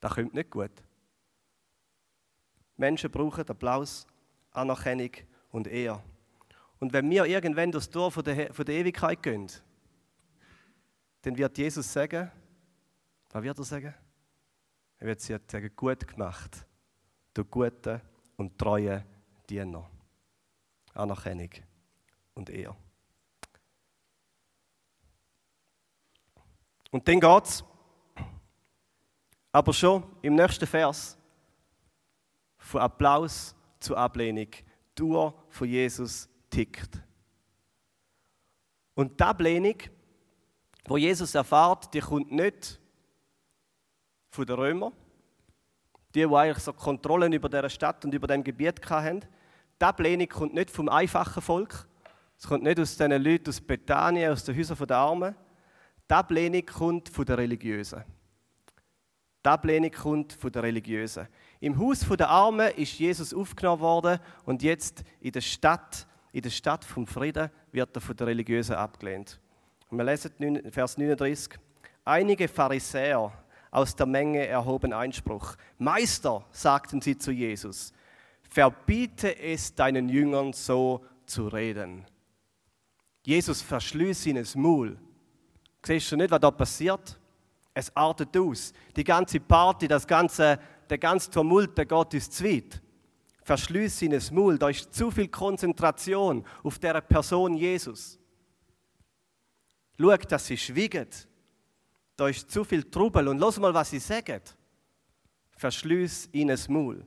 Das 0.00 0.14
kommt 0.14 0.32
nicht 0.32 0.48
gut. 0.48 0.70
Menschen 2.78 3.10
brauchen 3.10 3.46
Applaus, 3.46 4.06
Anerkennung 4.52 5.10
und 5.50 5.66
Ehr. 5.66 6.02
Und 6.80 6.94
wenn 6.94 7.10
wir 7.10 7.26
irgendwann 7.26 7.70
das 7.70 7.90
Tor 7.90 8.10
von 8.10 8.24
der, 8.24 8.54
von 8.54 8.64
der 8.64 8.76
Ewigkeit 8.76 9.22
gehen, 9.22 9.52
dann 11.20 11.36
wird 11.36 11.58
Jesus 11.58 11.92
sagen, 11.92 12.32
was 13.32 13.42
wird 13.42 13.58
er 13.58 13.64
sagen? 13.64 13.94
Er 14.96 15.06
wird 15.08 15.20
sagen, 15.20 15.70
gut 15.76 16.08
gemacht, 16.08 16.66
du 17.34 17.44
gute 17.44 18.00
und 18.38 18.58
treue 18.58 19.04
Diener. 19.46 19.90
Anerkennung 20.94 21.50
und 22.34 22.50
Ehr. 22.50 22.74
Und 26.90 27.08
dann 27.08 27.20
geht 27.20 27.44
es 27.44 27.64
aber 29.50 29.72
schon 29.72 30.02
im 30.22 30.34
nächsten 30.34 30.66
Vers 30.66 31.16
von 32.58 32.80
Applaus 32.80 33.54
zu 33.78 33.96
Ablehnung. 33.96 34.48
Die 34.96 35.02
Uhr 35.02 35.34
von 35.48 35.68
Jesus 35.68 36.28
tickt. 36.50 37.00
Und 38.94 39.18
die 39.18 39.24
Ablehnung, 39.24 39.76
wo 40.86 40.96
Jesus 40.96 41.34
erfahrt, 41.34 41.92
die 41.94 42.00
kommt 42.00 42.30
nicht 42.30 42.80
von 44.30 44.46
den 44.46 44.56
Römern, 44.56 44.92
die, 46.14 46.26
die 46.26 46.34
eigentlich 46.34 46.62
so 46.62 46.72
Kontrollen 46.72 47.32
über 47.32 47.48
dieser 47.48 47.70
Stadt 47.70 48.04
und 48.04 48.14
über 48.14 48.26
dem 48.26 48.44
Gebiet 48.44 48.88
hatten. 48.88 49.24
Die 49.84 49.88
Ablehnung 49.88 50.28
kommt 50.28 50.54
nicht 50.54 50.70
vom 50.70 50.88
einfachen 50.88 51.42
Volk, 51.42 51.86
es 52.38 52.46
kommt 52.46 52.62
nicht 52.62 52.80
aus 52.80 52.96
den 52.96 53.22
Leuten 53.22 53.50
aus 53.50 53.60
Bethanien, 53.60 54.32
aus 54.32 54.42
den 54.42 54.56
Häusern 54.56 54.86
der 54.86 54.96
Armen. 54.96 55.34
Die 56.08 56.14
Ablehnung 56.14 56.64
kommt 56.64 57.10
von 57.10 57.26
den 57.26 57.34
Religiösen. 57.34 58.02
Die 59.44 59.48
Ablehnung 59.50 59.90
kommt 59.90 60.32
von 60.32 60.50
den 60.50 60.62
Religiösen. 60.62 61.28
Im 61.60 61.78
Haus 61.78 62.00
der 62.00 62.30
Armen 62.30 62.72
ist 62.76 62.98
Jesus 62.98 63.34
aufgenommen 63.34 63.82
worden 63.82 64.20
und 64.46 64.62
jetzt 64.62 65.04
in 65.20 65.32
der 65.32 65.42
Stadt, 65.42 66.06
in 66.32 66.40
der 66.40 66.48
Stadt 66.48 66.82
vom 66.82 67.06
Frieden, 67.06 67.50
wird 67.70 67.94
er 67.94 68.00
von 68.00 68.16
den 68.16 68.26
Religiösen 68.26 68.76
abgelehnt. 68.76 69.38
Und 69.90 69.98
wir 69.98 70.04
lesen 70.04 70.62
Vers 70.72 70.96
39. 70.96 71.58
Einige 72.06 72.48
Pharisäer 72.48 73.30
aus 73.70 73.94
der 73.94 74.06
Menge 74.06 74.46
erhoben 74.46 74.94
Einspruch. 74.94 75.56
Meister, 75.76 76.42
sagten 76.52 77.02
sie 77.02 77.18
zu 77.18 77.32
Jesus, 77.32 77.92
verbiete 78.54 79.36
es 79.36 79.74
deinen 79.74 80.08
Jüngern 80.08 80.52
so 80.52 81.04
zu 81.26 81.48
reden. 81.48 82.06
Jesus 83.24 83.60
verschließt 83.60 84.26
ihnen 84.26 84.44
das 84.44 84.54
Maul. 84.54 84.96
Siehst 85.84 86.12
du 86.12 86.16
nicht, 86.16 86.30
was 86.30 86.38
da 86.38 86.52
passiert? 86.52 87.18
Es 87.74 87.94
artet 87.96 88.36
aus. 88.36 88.72
Die 88.94 89.02
ganze 89.02 89.40
Party, 89.40 89.88
das 89.88 90.06
ganze, 90.06 90.60
der 90.88 90.98
ganze 90.98 91.32
Tumult, 91.32 91.76
der 91.76 91.84
geht 91.84 92.14
ins 92.14 92.30
Zweit. 92.30 92.80
Verschließt 93.42 94.02
ihnen 94.02 94.20
das 94.20 94.30
Maul. 94.30 94.56
Da 94.56 94.68
ist 94.68 94.94
zu 94.94 95.10
viel 95.10 95.28
Konzentration 95.28 96.46
auf 96.62 96.78
der 96.78 97.00
Person 97.00 97.54
Jesus. 97.54 98.20
Schau, 99.98 100.16
dass 100.16 100.46
sie 100.46 100.56
schwiegen. 100.56 101.08
Da 102.16 102.28
ist 102.28 102.48
zu 102.52 102.62
viel 102.62 102.84
Trubel. 102.84 103.26
Und 103.26 103.38
los 103.38 103.58
mal, 103.58 103.74
was 103.74 103.90
sie 103.90 103.98
sagen. 103.98 104.42
Verschließ 105.56 106.28
ihnen 106.30 106.50
das 106.50 106.68
Maul. 106.68 107.04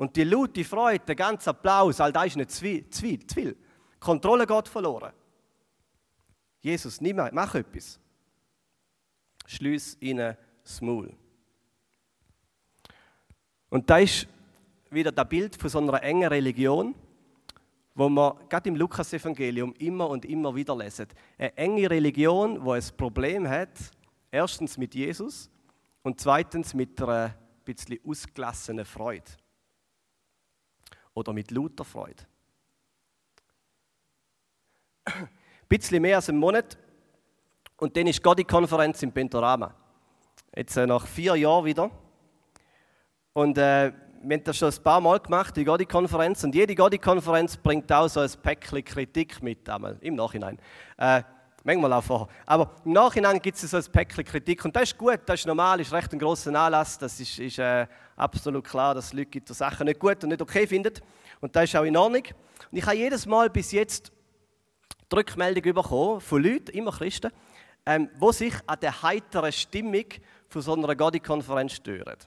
Und 0.00 0.16
die 0.16 0.24
laute 0.24 0.64
Freude, 0.64 1.04
der 1.04 1.14
ganze 1.14 1.50
Applaus, 1.50 2.00
all 2.00 2.10
das 2.10 2.28
ist 2.28 2.36
nicht 2.36 2.50
zu 2.50 2.60
viel. 2.62 2.88
Zu 2.88 3.02
viel, 3.02 3.26
zu 3.26 3.34
viel. 3.34 3.56
Kontrolle 3.98 4.46
geht 4.46 4.66
verloren. 4.66 5.12
Jesus, 6.62 7.02
nimm, 7.02 7.16
mach 7.32 7.54
etwas. 7.54 8.00
Schließ 9.44 9.98
ihnen 10.00 10.38
das 10.62 10.80
Maul. 10.80 11.12
Und 13.68 13.90
da 13.90 13.98
ist 13.98 14.26
wieder 14.88 15.12
das 15.12 15.28
Bild 15.28 15.56
von 15.56 15.68
so 15.68 15.78
einer 15.80 16.02
engen 16.02 16.28
Religion, 16.30 16.94
wo 17.94 18.08
wir 18.08 18.40
gerade 18.48 18.70
im 18.70 18.76
Lukas-Evangelium 18.76 19.74
immer 19.74 20.08
und 20.08 20.24
immer 20.24 20.54
wieder 20.54 20.74
lesen. 20.78 21.08
Eine 21.36 21.54
enge 21.58 21.90
Religion, 21.90 22.64
wo 22.64 22.72
ein 22.72 22.84
Problem 22.96 23.46
hat, 23.46 23.78
erstens 24.30 24.78
mit 24.78 24.94
Jesus 24.94 25.50
und 26.02 26.18
zweitens 26.18 26.72
mit 26.72 26.98
einer 27.02 27.34
bisschen 27.66 27.98
ausgelassenen 28.02 28.86
Freude. 28.86 29.30
Oder 31.14 31.32
mit 31.32 31.50
lauter 31.50 31.84
Freude. 31.84 32.22
Ein 35.04 35.28
bisschen 35.68 36.02
mehr 36.02 36.16
als 36.16 36.28
einen 36.28 36.38
Monat 36.38 36.78
und 37.76 37.96
dann 37.96 38.06
ist 38.06 38.24
die 38.24 38.44
Konferenz 38.44 39.02
im 39.02 39.12
Pentorama. 39.12 39.74
Jetzt 40.54 40.76
äh, 40.76 40.86
nach 40.86 41.06
vier 41.06 41.36
Jahren 41.36 41.64
wieder. 41.64 41.90
Und 43.32 43.56
äh, 43.56 43.92
wir 44.22 44.36
haben 44.36 44.44
das 44.44 44.58
schon 44.58 44.70
ein 44.70 44.82
paar 44.82 45.00
Mal 45.00 45.18
gemacht, 45.20 45.56
die 45.56 45.64
Godi-Konferenz. 45.64 46.44
Und 46.44 46.54
jede 46.54 46.74
Godi-Konferenz 46.74 47.56
bringt 47.56 47.90
auch 47.90 48.08
so 48.08 48.20
ein 48.20 48.30
Päckchen 48.42 48.84
Kritik 48.84 49.42
mit, 49.42 49.68
einmal, 49.68 49.96
im 50.00 50.14
Nachhinein. 50.16 50.58
Äh, 50.98 51.22
manchmal 51.64 51.92
auch 51.92 52.04
vorher. 52.04 52.28
Aber 52.46 52.74
im 52.84 52.92
Nachhinein 52.92 53.40
gibt 53.40 53.56
es 53.56 53.70
so 53.70 53.76
ein 53.76 53.84
Päckchen 53.84 54.24
Kritik. 54.24 54.64
Und 54.64 54.74
das 54.74 54.84
ist 54.84 54.98
gut, 54.98 55.20
das 55.26 55.40
ist 55.40 55.46
normal, 55.46 55.80
ist 55.80 55.92
recht 55.92 56.12
ein 56.12 56.18
grosser 56.18 56.54
Anlass. 56.54 56.98
Das 56.98 57.18
ist, 57.20 57.38
ist 57.38 57.58
äh, 57.58 57.86
absolut 58.16 58.64
klar, 58.64 58.94
dass 58.94 59.06
es 59.06 59.12
Leute 59.12 59.26
gibt, 59.26 59.48
die 59.48 59.54
Sachen 59.54 59.86
nicht 59.86 60.00
gut 60.00 60.22
und 60.22 60.30
nicht 60.30 60.42
okay 60.42 60.66
finden. 60.66 60.94
Und 61.40 61.54
das 61.54 61.64
ist 61.64 61.76
auch 61.76 61.84
in 61.84 61.96
Ordnung. 61.96 62.24
Und 62.70 62.78
ich 62.78 62.84
habe 62.84 62.96
jedes 62.96 63.26
Mal 63.26 63.50
bis 63.50 63.72
jetzt 63.72 64.12
die 65.10 65.16
Rückmeldung 65.16 65.74
bekommen 65.74 66.20
von 66.20 66.42
Leuten, 66.42 66.70
immer 66.70 66.92
Christen, 66.92 67.30
ähm, 67.86 68.10
wo 68.18 68.30
sich 68.32 68.54
an 68.66 68.78
der 68.80 69.02
heiteren 69.02 69.52
Stimmung 69.52 70.04
von 70.48 70.62
so 70.62 70.74
einer 70.74 70.94
Godi-Konferenz 70.94 71.72
stören. 71.72 72.18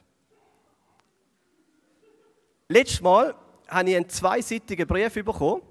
Letztes 2.67 3.01
Mal 3.01 3.35
habe 3.67 3.89
ich 3.89 3.95
einen 3.95 4.09
zweiseitigen 4.09 4.87
Brief 4.87 5.13
bekommen, 5.13 5.61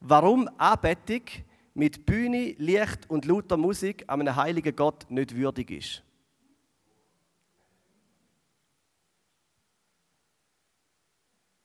warum 0.00 0.48
Anbetung 0.56 1.22
mit 1.80 2.04
Bühne, 2.04 2.52
Licht 2.58 3.08
und 3.08 3.24
lauter 3.24 3.56
Musik 3.56 4.04
einem 4.06 4.36
heiligen 4.36 4.76
Gott 4.76 5.10
nicht 5.10 5.34
würdig 5.34 5.70
ist. 5.70 6.02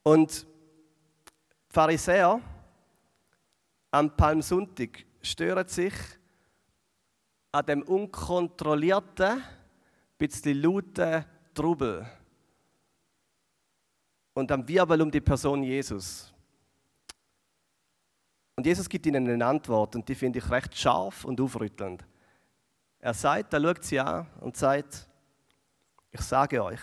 Und 0.04 0.44
die 0.44 1.74
Pharisäer 1.74 2.40
am 3.92 4.16
Palmsonntag 4.16 5.06
stören 5.22 5.68
sich 5.68 5.94
an 7.52 7.66
dem 7.66 7.82
unkontrollierten, 7.82 9.44
bisschen 10.18 10.62
lauten 10.62 11.26
Trubel 11.54 12.10
und 14.34 14.50
am 14.50 14.66
Wirbel 14.66 15.02
um 15.02 15.12
die 15.12 15.20
Person 15.20 15.62
Jesus. 15.62 16.34
Und 18.56 18.66
Jesus 18.66 18.88
gibt 18.88 19.06
ihnen 19.06 19.28
eine 19.28 19.46
Antwort 19.46 19.96
und 19.96 20.08
die 20.08 20.16
finde 20.16 20.40
ich 20.40 20.50
recht 20.50 20.78
scharf 20.78 21.26
und 21.26 21.40
aufrüttelnd. 21.42 22.06
Er 23.00 23.14
sagt, 23.14 23.54
er 23.54 23.62
schaut 23.62 23.84
sie 23.84 24.00
an 24.00 24.28
und 24.40 24.56
sagt, 24.56 25.08
ich 26.12 26.22
sage 26.22 26.64
euch. 26.64 26.80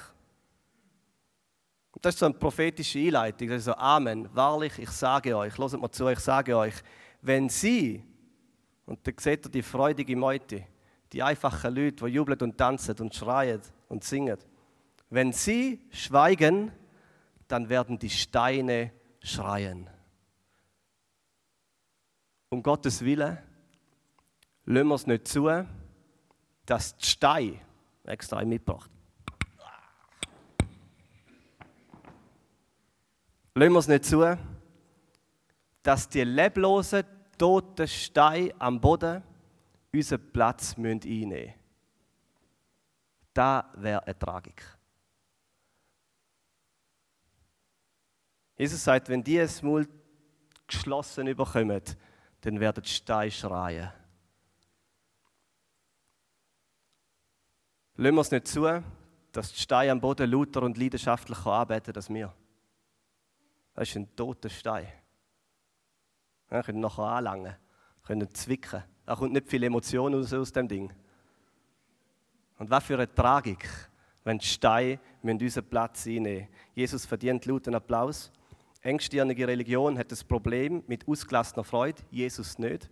Und 1.92 2.04
das 2.04 2.14
ist 2.14 2.20
so 2.20 2.26
eine 2.26 2.34
prophetische 2.34 2.98
Einleitung. 2.98 3.48
Das 3.48 3.58
ist 3.58 3.64
so, 3.64 3.74
Amen, 3.74 4.28
wahrlich, 4.34 4.78
ich 4.78 4.90
sage 4.90 5.36
euch, 5.36 5.56
hört 5.56 5.80
mal 5.80 5.90
zu, 5.90 6.08
ich 6.08 6.18
sage 6.18 6.56
euch, 6.56 6.74
wenn 7.22 7.48
sie, 7.48 8.04
und 8.84 9.06
da 9.06 9.12
seht 9.16 9.46
ihr 9.46 9.50
die 9.50 9.62
freudige 9.62 10.16
Meute, 10.16 10.66
die 11.12 11.22
einfachen 11.22 11.74
Leute, 11.74 12.04
die 12.04 12.12
jubeln 12.12 12.40
und 12.40 12.58
tanzen 12.58 12.96
und 12.98 13.14
schreien 13.14 13.60
und 13.88 14.04
singen, 14.04 14.38
wenn 15.08 15.32
sie 15.32 15.80
schweigen, 15.90 16.72
dann 17.48 17.68
werden 17.68 17.98
die 17.98 18.10
Steine 18.10 18.92
schreien. 19.20 19.88
Um 22.52 22.62
Gottes 22.62 23.02
Willen 23.02 23.38
lassen 24.66 24.88
wir 24.88 24.94
es 24.94 25.06
nicht 25.06 25.26
zu, 25.26 25.48
dass 26.66 26.94
die 26.98 27.06
Steine, 27.06 27.60
extra 28.04 28.44
mitgebracht, 28.44 28.90
lassen 33.54 33.72
wir 33.72 33.78
es 33.78 33.88
nicht 33.88 34.04
zu, 34.04 34.38
dass 35.82 36.06
die 36.10 36.24
leblosen, 36.24 37.04
toten 37.38 37.88
Steine 37.88 38.52
am 38.58 38.78
Boden 38.78 39.22
unseren 39.90 40.30
Platz 40.30 40.74
einnehmen 40.76 41.28
müssen. 41.30 41.54
Das 43.32 43.64
wäre 43.76 44.04
eine 44.04 44.18
Tragik. 44.18 44.62
Jesus 48.58 48.84
sagt, 48.84 49.08
wenn 49.08 49.24
die 49.24 49.38
es 49.38 49.62
Maul 49.62 49.88
geschlossen 50.66 51.28
überkommen, 51.28 51.82
dann 52.42 52.60
werden 52.60 52.82
die 52.82 52.90
Steine 52.90 53.30
schreien. 53.30 53.92
Lassen 57.96 58.14
wir 58.14 58.20
es 58.20 58.30
nicht 58.30 58.48
zu, 58.48 58.82
dass 59.32 59.52
die 59.52 59.60
Steine 59.60 59.92
am 59.92 60.00
Boden 60.00 60.30
lauter 60.30 60.62
und 60.62 60.76
leidenschaftlicher 60.76 61.52
anbeten 61.52 61.94
als 61.94 62.10
wir. 62.10 62.34
Das 63.74 63.88
ist 63.88 63.96
ein 63.96 64.14
toter 64.14 64.48
Stein. 64.48 64.88
Wir 66.48 66.62
können 66.62 66.80
nachher 66.80 67.04
anlangen, 67.04 67.56
können 68.02 68.32
zwicken. 68.34 68.82
Da 69.06 69.16
kommt 69.16 69.32
nicht 69.32 69.48
viel 69.48 69.62
Emotion 69.62 70.14
aus, 70.14 70.32
aus 70.32 70.52
dem 70.52 70.68
Ding. 70.68 70.92
Und 72.58 72.70
was 72.70 72.84
für 72.84 72.94
eine 72.94 73.12
Tragik, 73.12 73.68
wenn 74.24 74.38
die 74.38 74.46
Steine 74.46 75.00
unseren 75.22 75.64
Platz 75.64 76.06
einnehmen 76.06 76.48
Jesus 76.74 77.06
verdient 77.06 77.46
lauten 77.46 77.74
Applaus. 77.74 78.30
Engstirnige 78.82 79.46
Religion 79.46 79.96
hat 79.96 80.10
das 80.10 80.24
Problem 80.24 80.82
mit 80.88 81.06
ausgelassener 81.06 81.62
Freude, 81.62 82.02
Jesus 82.10 82.58
nicht. 82.58 82.90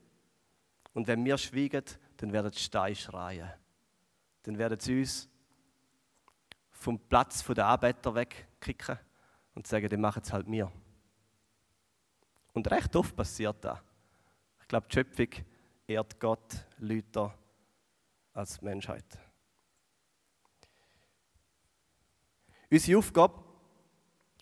Und 0.92 1.08
wenn 1.08 1.24
wir 1.24 1.36
schweigen, 1.36 1.84
dann 2.16 2.32
werden 2.32 2.50
die 2.52 2.58
Steine 2.58 2.94
schreien. 2.94 3.50
Dann 4.44 4.56
werden 4.56 4.78
sie 4.78 5.00
uns 5.00 5.28
vom 6.70 6.98
Platz 6.98 7.44
der 7.44 7.66
Arbeiter 7.66 8.14
wegkicken 8.14 8.98
und 9.54 9.66
sagen, 9.66 9.88
dann 9.88 10.00
machen 10.00 10.22
es 10.24 10.32
halt 10.32 10.46
mir. 10.46 10.70
Und 12.52 12.70
recht 12.70 12.94
oft 12.94 13.14
passiert 13.14 13.56
das. 13.64 13.78
Ich 14.60 14.68
glaube, 14.68 14.86
die 14.88 14.94
Schöpfung 14.94 15.28
ehrt 15.86 16.20
Gott 16.20 16.66
Leute 16.78 17.34
als 18.32 18.62
Menschheit. 18.62 19.18
Unsere 22.70 22.98
Aufgabe, 22.98 23.49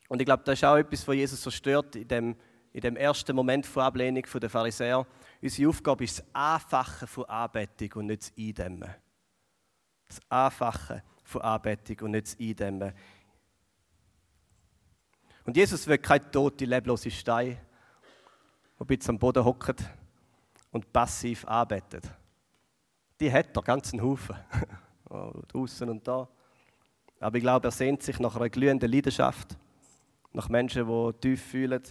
und 0.09 0.21
ich 0.21 0.25
glaube, 0.25 0.43
das 0.45 0.59
ist 0.59 0.65
auch 0.65 0.77
etwas, 0.77 1.07
was 1.07 1.15
Jesus 1.15 1.41
zerstört 1.43 1.95
in 1.95 2.09
dem, 2.09 2.37
in 2.73 2.81
dem 2.81 2.97
ersten 2.97 3.37
Moment 3.37 3.67
von 3.67 3.83
Ablehnung 3.83 4.25
der 4.25 4.51
Pharisäer. 4.51 5.07
Unsere 5.41 5.69
Aufgabe 5.69 6.05
ist 6.05 6.19
das 6.19 6.27
Anfachen 6.33 7.07
von 7.07 7.25
Anbetung 7.27 8.01
und 8.01 8.07
nicht 8.07 8.23
das 8.23 8.33
Eindämmen. 8.37 8.95
Das 10.09 10.21
Anfachen 10.31 11.03
von 11.25 11.43
Anbetung 11.43 12.07
und 12.07 12.11
nicht 12.13 12.27
das 12.27 12.39
Eindämmen. 12.41 12.93
Und 15.45 15.57
Jesus 15.57 15.87
will 15.87 15.99
keine 15.99 16.31
tote, 16.31 16.65
leblose 16.65 17.11
Stein, 17.11 17.59
die 18.81 18.85
bisschen 18.85 19.15
am 19.15 19.19
Boden 19.19 19.45
hockt 19.45 19.83
und 20.71 20.93
passiv 20.93 21.47
arbeitet. 21.47 22.05
Die 23.21 23.33
hat 23.33 23.57
er, 23.57 23.63
ganzen 23.63 24.03
Haufen. 24.03 24.37
Draußen 25.49 25.89
und 25.89 26.07
da. 26.07 26.29
Aber 27.21 27.37
ich 27.37 27.43
glaube, 27.43 27.69
er 27.69 27.71
sehnt 27.71 28.03
sich 28.03 28.19
nach 28.21 28.37
einer 28.37 28.49
glühenden 28.49 28.91
Leidenschaft, 28.91 29.57
nach 30.39 30.49
Menschen, 30.49 30.87
die 30.87 31.13
tief 31.21 31.43
fühlen. 31.43 31.83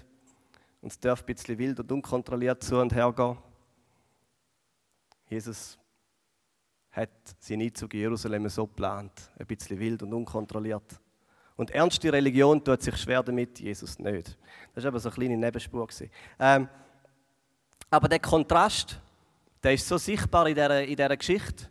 Und 0.82 0.92
es 0.92 1.00
darf 1.00 1.22
ein 1.22 1.26
bisschen 1.26 1.58
wild 1.58 1.82
und 1.82 1.92
unkontrolliert 1.92 2.64
zu 2.64 2.78
und 2.80 2.94
her 2.94 3.12
gehen. 3.12 3.38
Jesus 5.30 5.78
hat 6.92 7.10
seinen 7.40 7.64
Einzug 7.64 7.94
in 7.94 8.00
Jerusalem 8.00 8.48
so 8.48 8.66
geplant, 8.66 9.12
ein 9.38 9.46
bisschen 9.46 9.78
wild 9.78 10.02
und 10.02 10.14
unkontrolliert. 10.14 10.98
Und 11.58 11.72
ernste 11.72 12.14
Religion 12.14 12.64
tut 12.64 12.82
sich 12.82 12.96
schwer 12.96 13.22
damit, 13.22 13.60
Jesus 13.60 14.00
nicht. 14.00 14.38
Das 14.74 14.84
war 14.86 14.90
aber 14.90 15.00
so 15.00 15.10
eine 15.10 15.16
kleine 15.16 15.38
Nebenspur. 15.38 15.88
Ähm, 16.40 16.70
aber 17.90 18.08
der 18.08 18.20
Kontrast, 18.20 19.02
der 19.62 19.74
ist 19.74 19.88
so 19.88 19.98
sichtbar 19.98 20.48
in 20.48 20.56
dieser, 20.56 20.84
in 20.84 20.96
dieser 20.96 21.18
Geschichte. 21.18 21.70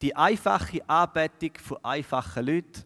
Die 0.00 0.14
einfache 0.14 0.88
Anbetung 0.88 1.58
von 1.60 1.84
einfachen 1.84 2.46
Leuten 2.46 2.84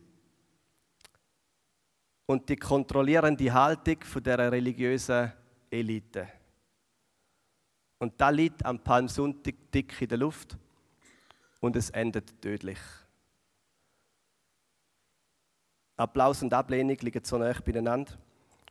und 2.30 2.48
die 2.48 2.54
kontrollierende 2.54 3.52
Haltung 3.52 3.98
der 4.22 4.52
religiösen 4.52 5.32
Elite. 5.68 6.28
Und 7.98 8.20
da 8.20 8.30
liegt 8.30 8.64
am 8.64 8.78
Palmsonntag 8.78 9.56
dick 9.74 10.00
in 10.00 10.08
der 10.08 10.18
Luft 10.18 10.56
und 11.58 11.74
es 11.74 11.90
endet 11.90 12.40
tödlich. 12.40 12.78
Applaus 15.96 16.40
und 16.44 16.54
Ablehnung 16.54 16.96
liegen 17.00 17.24
so 17.24 17.36
nah 17.36 17.52
beieinander. 17.52 18.12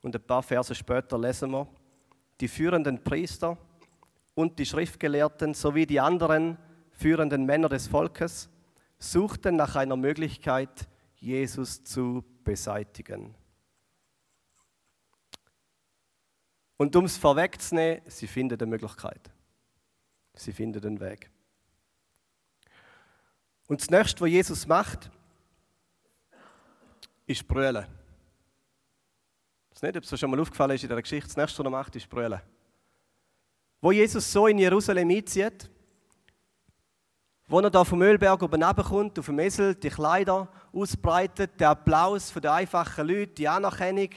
Und 0.03 0.15
ein 0.15 0.21
paar 0.21 0.41
Verse 0.41 0.73
später 0.73 1.19
lesen 1.19 1.51
wir, 1.51 1.67
die 2.39 2.47
führenden 2.47 3.03
Priester 3.03 3.57
und 4.35 4.57
die 4.57 4.65
Schriftgelehrten 4.65 5.53
sowie 5.53 5.85
die 5.85 5.99
anderen 5.99 6.57
führenden 6.93 7.45
Männer 7.45 7.67
des 7.67 7.87
Volkes 7.87 8.47
suchten 8.97 9.57
nach 9.57 9.75
einer 9.75 9.97
Möglichkeit, 9.97 10.87
Jesus 11.17 11.83
zu 11.83 12.23
beseitigen. 12.45 13.35
Und 16.79 16.95
um 16.95 17.03
es 17.03 17.17
vorwegzunehmen, 17.17 18.01
sie 18.07 18.25
finden 18.25 18.57
eine 18.57 18.65
Möglichkeit. 18.65 19.29
Sie 20.33 20.53
finden 20.53 20.79
den 20.79 20.97
Weg. 21.01 21.29
Und 23.67 23.81
das 23.81 23.89
nächste, 23.89 24.21
was 24.21 24.29
Jesus 24.29 24.65
macht, 24.65 25.11
ist 27.27 27.45
brüllen. 27.45 27.85
Ich 29.69 29.75
weiß 29.75 29.81
nicht, 29.81 29.97
ob 29.97 30.03
es 30.05 30.19
schon 30.19 30.31
mal 30.31 30.39
aufgefallen 30.39 30.71
ist 30.71 30.83
in 30.83 30.89
der 30.89 31.01
Geschichte. 31.01 31.27
Das 31.27 31.35
nächste, 31.35 31.59
was 31.59 31.65
er 31.65 31.69
macht, 31.69 31.95
ist 31.97 32.09
brüllen. 32.09 32.41
Wo 33.81 33.91
Jesus 33.91 34.31
so 34.31 34.47
in 34.47 34.57
Jerusalem 34.57 35.09
einzieht, 35.09 35.69
wo 37.45 37.59
er 37.59 37.69
da 37.69 37.83
vom 37.83 38.01
Ölberg 38.01 38.41
oben 38.41 38.63
runterkommt, 38.63 39.19
auf 39.19 39.25
dem 39.25 39.39
Esel, 39.39 39.75
die 39.75 39.89
Kleider 39.89 40.47
ausbreitet, 40.71 41.59
der 41.59 41.71
Applaus 41.71 42.31
von 42.31 42.41
den 42.41 42.51
einfachen 42.51 43.05
Leuten, 43.05 43.35
die 43.35 43.49
Anerkennung 43.49 44.11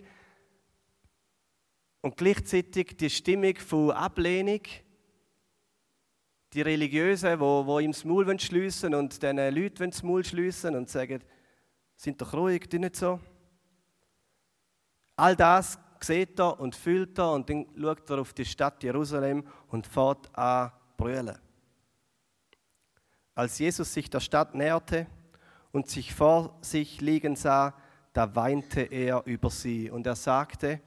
und 2.03 2.17
gleichzeitig 2.17 2.97
die 2.97 3.09
Stimmung 3.09 3.57
von 3.57 3.93
Ablehnung, 3.93 4.61
die 6.53 6.61
Religiösen, 6.61 7.41
wo, 7.41 7.65
wo 7.65 7.79
ihm 7.79 7.93
das 7.93 8.05
Maul 8.05 8.38
schliessen 8.38 8.95
und 8.95 9.23
diesen 9.23 9.37
Leuten 9.37 9.91
das 9.91 10.03
Maul 10.03 10.25
schliessen 10.25 10.77
und 10.77 10.91
sagen, 10.91 11.23
sind 11.97 12.21
doch 12.21 12.35
ruhig, 12.35 12.69
die 12.69 12.79
nicht 12.79 12.97
so. 12.97 13.19
All 15.17 15.37
das 15.37 15.79
sieht 16.01 16.38
er 16.38 16.59
und 16.59 16.75
fühlt 16.75 17.19
er 17.19 17.33
und 17.33 17.49
dann 17.49 17.67
schaut 17.81 18.11
er 18.11 18.19
auf 18.19 18.33
die 18.33 18.45
Stadt 18.45 18.83
Jerusalem 18.83 19.47
und 19.69 19.87
fährt 19.87 20.37
an 20.37 20.73
brüllen. 20.97 21.38
Als 23.35 23.59
Jesus 23.59 23.95
sich 23.95 24.11
der 24.11 24.21
Stadt 24.21 24.55
näherte 24.55 25.07
und 25.71 25.88
sich 25.88 26.12
vor 26.12 26.59
sich 26.61 27.01
liegen 27.01 27.37
sah, 27.37 27.75
da 28.12 28.35
weinte 28.35 28.83
er 28.83 29.23
über 29.25 29.49
sie 29.49 29.91
und 29.91 30.07
er 30.07 30.17
sagte, 30.17 30.81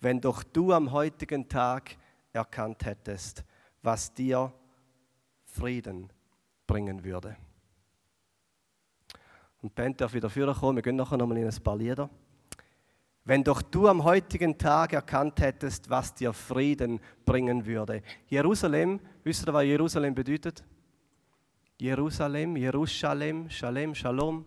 wenn 0.00 0.20
doch 0.20 0.42
du 0.42 0.72
am 0.72 0.92
heutigen 0.92 1.48
Tag 1.48 1.96
erkannt 2.32 2.84
hättest, 2.84 3.44
was 3.82 4.12
dir 4.12 4.52
Frieden 5.44 6.12
bringen 6.66 7.02
würde. 7.04 7.36
Und 9.60 9.74
Band 9.74 10.00
darf 10.00 10.14
wieder 10.14 10.30
vorkommen. 10.30 10.76
Wir 10.76 10.82
gehen 10.82 10.96
nachher 10.96 11.16
nochmal 11.16 11.38
in 11.38 11.48
ein 11.48 11.62
paar 11.62 11.76
Lieder. 11.76 12.08
Wenn 13.24 13.44
doch 13.44 13.60
du 13.60 13.88
am 13.88 14.04
heutigen 14.04 14.56
Tag 14.56 14.92
erkannt 14.92 15.40
hättest, 15.40 15.90
was 15.90 16.14
dir 16.14 16.32
Frieden 16.32 17.00
bringen 17.26 17.66
würde. 17.66 18.02
Jerusalem, 18.26 19.00
wisst 19.24 19.46
ihr, 19.46 19.52
was 19.52 19.64
Jerusalem 19.64 20.14
bedeutet? 20.14 20.64
Jerusalem, 21.76 22.56
Jerusalem, 22.56 23.50
Shalem, 23.50 23.94
Shalom, 23.94 24.46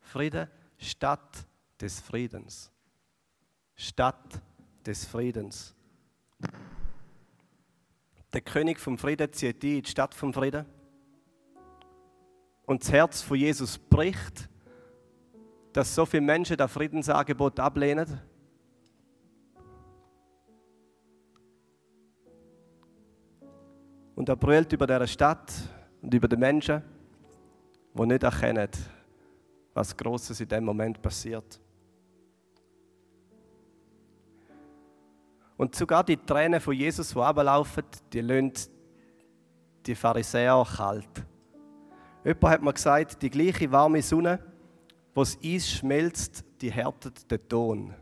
Friede, 0.00 0.48
Stadt 0.78 1.46
des 1.80 2.00
Friedens. 2.00 2.70
Stadt 3.76 4.40
des 4.86 5.04
Friedens. 5.04 5.74
Der 8.32 8.40
König 8.40 8.80
vom 8.80 8.98
Frieden 8.98 9.32
zieht 9.32 9.62
in 9.64 9.82
die 9.82 9.90
Stadt 9.90 10.14
vom 10.14 10.32
Frieden. 10.32 10.66
Und 12.66 12.82
das 12.82 12.92
Herz 12.92 13.22
von 13.22 13.36
Jesus 13.36 13.78
bricht 13.78 14.48
dass 15.74 15.92
so 15.92 16.06
viele 16.06 16.22
Menschen 16.22 16.56
das 16.56 16.70
Friedensangebot 16.72 17.58
ablehnen? 17.58 18.20
Und 24.14 24.28
er 24.28 24.36
brüllt 24.36 24.72
über 24.72 24.86
diese 24.86 25.08
Stadt 25.08 25.52
und 26.00 26.14
über 26.14 26.28
die 26.28 26.36
Menschen, 26.36 26.80
die 27.92 28.06
nicht 28.06 28.22
erkennen, 28.22 28.70
was 29.74 29.96
Großes 29.96 30.40
in 30.40 30.48
dem 30.48 30.64
Moment 30.64 31.02
passiert. 31.02 31.60
Und 35.56 35.74
sogar 35.74 36.02
die 36.04 36.16
Tränen 36.16 36.60
von 36.60 36.74
Jesus, 36.74 37.10
die 37.10 37.18
ablaufen, 37.18 37.84
die 38.12 38.20
lassen 38.20 38.52
die 39.86 39.94
Pharisäer 39.94 40.64
kalt. 40.76 41.24
Jemand 42.24 42.44
hat 42.44 42.62
mir 42.62 42.72
gesagt, 42.72 43.22
die 43.22 43.30
gleiche 43.30 43.70
warme 43.70 44.02
Sonne, 44.02 44.38
wo 45.14 45.20
das 45.20 45.38
Eis 45.44 45.70
schmelzt, 45.70 46.44
die 46.60 46.72
härtet 46.72 47.30
den 47.30 47.48
Ton. 47.48 47.94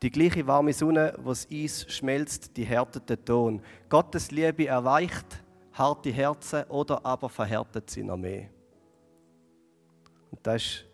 Die 0.00 0.10
gleiche 0.10 0.46
warme 0.46 0.72
Sonne, 0.72 1.14
wo 1.18 1.30
das 1.30 1.48
Eis 1.50 1.84
schmelzt, 1.88 2.56
die 2.56 2.64
härtet 2.64 3.10
den 3.10 3.24
Ton. 3.24 3.62
Gottes 3.88 4.30
Liebe 4.30 4.66
erweicht 4.66 5.42
harte 5.72 6.10
Herzen 6.10 6.64
oder 6.64 7.04
aber 7.04 7.28
verhärtet 7.28 7.90
sie 7.90 8.04
noch 8.04 8.16
mehr. 8.16 8.48
Und 10.30 10.46
das 10.46 10.62
ist 10.62 10.84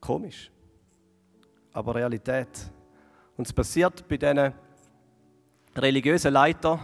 komisch, 0.00 0.50
aber 1.72 1.94
Realität. 1.94 2.70
Und 3.40 3.46
es 3.46 3.54
passiert 3.54 4.06
bei 4.06 4.18
diesen 4.18 4.52
religiösen 5.74 6.30
Leitern, 6.30 6.78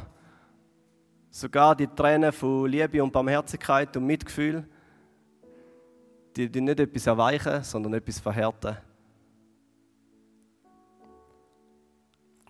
sogar 1.29 1.77
die 1.77 1.87
Tränen 1.87 2.33
von 2.33 2.66
Liebe 2.66 3.05
und 3.05 3.12
Barmherzigkeit 3.12 3.95
und 3.95 4.07
Mitgefühl, 4.07 4.66
die, 6.35 6.49
die 6.49 6.62
nicht 6.62 6.81
etwas 6.81 7.09
erweichen, 7.09 7.62
sondern 7.62 7.92
etwas 7.92 8.21
verhärten. 8.21 8.75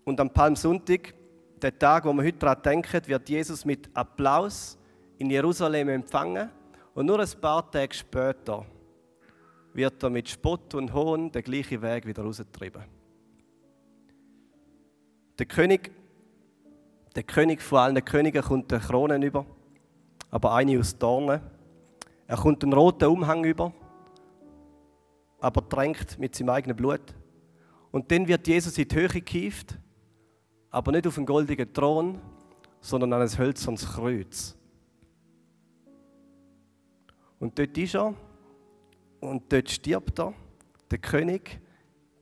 Und 0.05 0.21
am 0.21 0.33
Palmsonntag, 0.33 1.13
der 1.61 1.77
Tag, 1.77 2.05
wo 2.05 2.13
wir 2.13 2.23
heute 2.23 2.39
daran 2.39 2.63
denken, 2.63 3.09
wird 3.09 3.29
Jesus 3.29 3.65
mit 3.65 3.91
Applaus 3.93 4.79
in 5.19 5.31
Jerusalem 5.31 5.89
empfangen. 5.89 6.49
Und 6.95 7.07
nur 7.07 7.19
ein 7.19 7.41
paar 7.41 7.69
Tage 7.69 7.93
später 7.93 8.65
wird 9.73 10.01
er 10.01 10.11
mit 10.11 10.29
Spott 10.29 10.77
und 10.77 10.95
Hohn 10.95 11.33
den 11.33 11.43
gleichen 11.43 11.83
Weg 11.83 12.07
wieder 12.07 12.23
rausgetrieben. 12.23 12.96
Der 15.39 15.47
König, 15.47 15.91
der 17.15 17.23
König 17.23 17.61
von 17.61 17.79
allen 17.79 18.05
Königen 18.05 18.43
kommt 18.43 18.73
eine 18.73 18.83
Krone 18.83 19.25
über, 19.25 19.45
aber 20.31 20.55
eine 20.55 20.79
aus 20.79 20.97
Dornen. 20.97 21.41
Er 22.27 22.37
kommt 22.37 22.63
einen 22.63 22.73
roten 22.73 23.05
Umhang 23.05 23.45
über, 23.45 23.73
aber 25.41 25.69
tränkt 25.69 26.19
mit 26.19 26.35
seinem 26.35 26.51
eigenen 26.51 26.77
Blut. 26.77 27.15
Und 27.91 28.11
dann 28.11 28.27
wird 28.27 28.47
Jesus 28.49 28.79
in 28.79 28.89
die 28.89 28.97
Höhe 28.97 29.09
gehievt, 29.09 29.79
aber 30.71 30.93
nicht 30.93 31.07
auf 31.07 31.17
einen 31.19 31.27
goldenen 31.27 31.73
Thron, 31.73 32.19
sondern 32.81 33.13
an 33.13 33.23
ein 33.23 33.39
hölzernes 33.39 33.87
Kreuz. 33.87 34.57
Und 37.39 37.59
dort 37.59 37.77
ist 37.77 37.95
er 37.95 38.15
und 39.21 39.53
dort 39.53 39.71
stirbt 39.71 40.19
er, 40.19 40.33
der 40.91 40.99
König, 40.99 41.61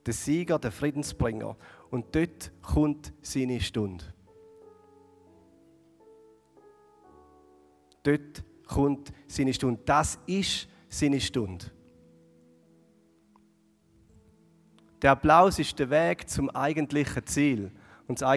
der 0.06 0.14
Sieger, 0.14 0.58
der 0.58 0.72
Friedensbringer. 0.72 1.56
Und 1.94 2.12
dort 2.12 2.50
kommt 2.60 3.12
seine 3.22 3.60
Stunde. 3.60 4.04
Dort 8.02 8.42
kommt 8.66 9.12
seine 9.28 9.54
Stunde. 9.54 9.80
Das 9.84 10.18
ist 10.26 10.68
seine 10.88 11.20
Stunde. 11.20 11.66
Der 15.02 15.12
Applaus 15.12 15.60
ist 15.60 15.78
der 15.78 15.88
Weg 15.88 16.28
zum 16.28 16.50
eigentlichen 16.50 17.24
Ziel. 17.26 17.70
Und 18.08 18.20
das 18.20 18.28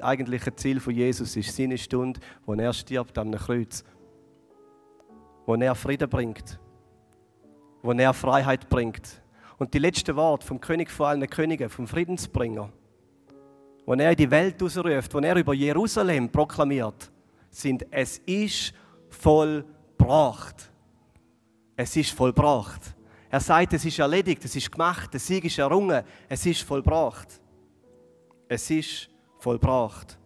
eigentliche 0.00 0.54
Ziel 0.54 0.78
von 0.78 0.94
Jesus 0.94 1.34
ist 1.34 1.56
seine 1.56 1.78
Stunde, 1.78 2.20
wo 2.46 2.54
er 2.54 2.72
stirbt 2.72 3.18
am 3.18 3.32
Kreuz. 3.32 3.82
Wo 5.44 5.56
er 5.56 5.74
Frieden 5.74 6.08
bringt. 6.08 6.60
Wo 7.82 7.90
er 7.90 8.14
Freiheit 8.14 8.68
bringt. 8.68 9.20
Und 9.58 9.74
die 9.74 9.80
letzten 9.80 10.14
Worte 10.14 10.46
vom 10.46 10.60
König 10.60 10.88
vor 10.88 11.08
allen 11.08 11.28
Königen, 11.28 11.68
vom 11.68 11.88
Friedensbringer, 11.88 12.72
wo 13.84 13.94
er 13.94 14.10
in 14.10 14.16
die 14.16 14.30
Welt 14.30 14.62
ausruft, 14.62 15.12
wo 15.14 15.18
er 15.18 15.36
über 15.36 15.54
Jerusalem 15.54 16.28
proklamiert, 16.28 17.10
sind: 17.50 17.86
Es 17.90 18.18
ist 18.18 18.72
vollbracht. 19.08 20.70
Es 21.76 21.96
ist 21.96 22.10
vollbracht. 22.12 22.94
Er 23.30 23.40
sagt, 23.40 23.72
es 23.72 23.84
ist 23.84 23.98
erledigt, 23.98 24.44
es 24.44 24.54
ist 24.54 24.70
gemacht, 24.70 25.12
der 25.12 25.20
Sieg 25.20 25.44
ist 25.44 25.58
errungen, 25.58 26.04
es 26.28 26.44
ist 26.44 26.62
vollbracht. 26.62 27.40
Es 28.46 28.70
ist 28.70 29.08
vollbracht. 29.38 30.18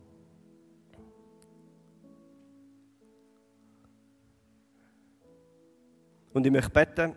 Und 6.33 6.45
ich 6.45 6.53
möchte 6.53 6.71
beten 6.71 7.15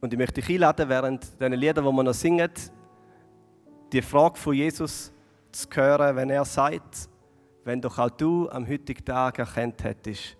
und 0.00 0.12
ich 0.12 0.18
möchte 0.18 0.40
dich 0.40 0.50
einladen, 0.50 0.88
während 0.88 1.24
diesen 1.40 1.52
Liedern, 1.54 1.84
die 1.84 1.90
wir 1.90 2.02
noch 2.02 2.14
singen, 2.14 2.50
die 3.92 4.02
Frage 4.02 4.38
von 4.38 4.54
Jesus 4.54 5.12
zu 5.50 5.68
hören, 5.72 6.14
wenn 6.16 6.30
er 6.30 6.44
sagt, 6.44 7.08
wenn 7.64 7.80
doch 7.80 7.98
auch 7.98 8.10
du 8.10 8.48
am 8.48 8.66
heutigen 8.66 9.04
Tag 9.04 9.38
erkannt 9.38 9.82
hättest, 9.82 10.36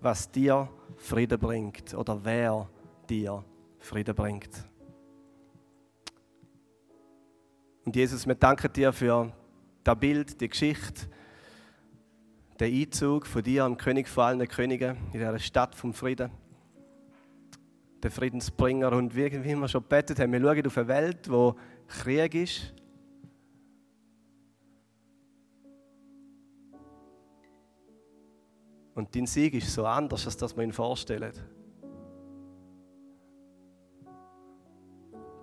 was 0.00 0.30
dir 0.30 0.68
Frieden 0.96 1.38
bringt 1.38 1.94
oder 1.94 2.18
wer 2.24 2.68
dir 3.08 3.44
Frieden 3.78 4.14
bringt. 4.14 4.50
Und 7.84 7.94
Jesus, 7.94 8.26
wir 8.26 8.34
danken 8.34 8.72
dir 8.72 8.92
für 8.92 9.32
das 9.84 9.98
Bild, 9.98 10.40
die 10.40 10.48
Geschichte, 10.48 11.08
den 12.58 12.74
Einzug 12.74 13.26
von 13.26 13.42
dir 13.42 13.64
am 13.64 13.76
König 13.76 14.08
von 14.08 14.24
allen 14.24 14.48
Königen 14.48 14.96
in 15.12 15.20
dieser 15.20 15.38
Stadt 15.38 15.74
vom 15.74 15.92
Frieden. 15.92 16.30
Der 18.02 18.10
Friedensbringer. 18.10 18.92
Und 18.92 19.14
wie, 19.14 19.30
wir 19.30 19.68
schon 19.68 19.84
betet 19.84 20.18
haben, 20.18 20.32
wir 20.32 20.40
schauen 20.40 20.66
auf 20.66 20.78
eine 20.78 20.88
Welt, 20.88 21.30
wo 21.30 21.54
Krieg 21.86 22.34
ist. 22.34 22.74
Und 28.96 29.14
dein 29.14 29.26
Sieg 29.26 29.52
ist 29.52 29.72
so 29.72 29.84
anders, 29.84 30.24
als 30.24 30.38
das 30.38 30.56
wir 30.56 30.64
ihn 30.64 30.72
vorstellen. 30.72 31.32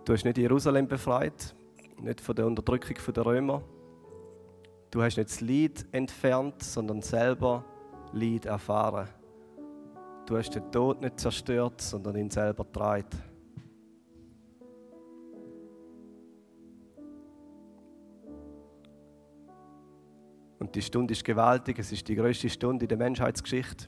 Du 0.03 0.11
hast 0.11 0.25
nicht 0.25 0.39
Jerusalem 0.39 0.87
befreit, 0.87 1.55
nicht 2.01 2.19
von 2.19 2.35
der 2.35 2.47
Unterdrückung 2.47 3.13
der 3.13 3.25
Römer. 3.25 3.61
Du 4.89 5.03
hast 5.03 5.17
nicht 5.17 5.29
das 5.29 5.39
Leid 5.39 5.85
entfernt, 5.91 6.63
sondern 6.63 7.03
selber 7.03 7.63
Leid 8.11 8.45
erfahren. 8.45 9.07
Du 10.25 10.35
hast 10.35 10.49
den 10.55 10.71
Tod 10.71 11.01
nicht 11.01 11.19
zerstört, 11.19 11.79
sondern 11.79 12.15
ihn 12.15 12.31
selber 12.31 12.63
getragen. 12.63 13.05
Die 20.75 20.81
Stunde 20.81 21.13
ist 21.13 21.23
gewaltig, 21.23 21.79
es 21.79 21.91
ist 21.91 22.07
die 22.07 22.15
größte 22.15 22.49
Stunde 22.49 22.85
in 22.85 22.89
der 22.89 22.97
Menschheitsgeschichte 22.97 23.87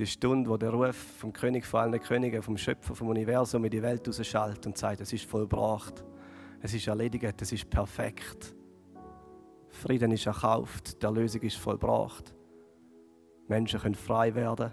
die 0.00 0.06
Stunde, 0.06 0.48
wo 0.48 0.56
der 0.56 0.70
Ruf 0.70 0.96
vom 0.96 1.30
König 1.30 1.66
von 1.66 1.80
allen 1.80 2.00
Königen, 2.00 2.42
vom 2.42 2.56
Schöpfer 2.56 2.94
vom 2.94 3.08
Universum 3.08 3.62
in 3.66 3.70
die 3.70 3.82
Welt 3.82 4.08
rausschaltet 4.08 4.66
und 4.66 4.78
sagt, 4.78 5.02
es 5.02 5.12
ist 5.12 5.26
vollbracht, 5.26 6.02
es 6.62 6.72
ist 6.72 6.86
erledigt, 6.86 7.42
es 7.42 7.52
ist 7.52 7.68
perfekt. 7.68 8.54
Frieden 9.68 10.10
ist 10.12 10.24
erkauft, 10.24 11.02
die 11.02 11.04
Erlösung 11.04 11.42
ist 11.42 11.58
vollbracht. 11.58 12.34
Menschen 13.46 13.78
können 13.78 13.94
frei 13.94 14.34
werden. 14.34 14.72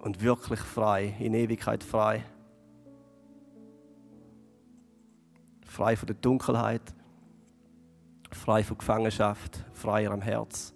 Und 0.00 0.22
wirklich 0.22 0.60
frei, 0.60 1.16
in 1.18 1.34
Ewigkeit 1.34 1.82
frei. 1.82 2.24
frei 5.64 5.96
von 5.96 6.06
der 6.06 6.16
Dunkelheit, 6.16 6.94
frei 8.48 8.64
von 8.64 8.78
Gefangenschaft, 8.78 9.62
freier 9.74 10.10
am 10.10 10.22
Herz. 10.22 10.72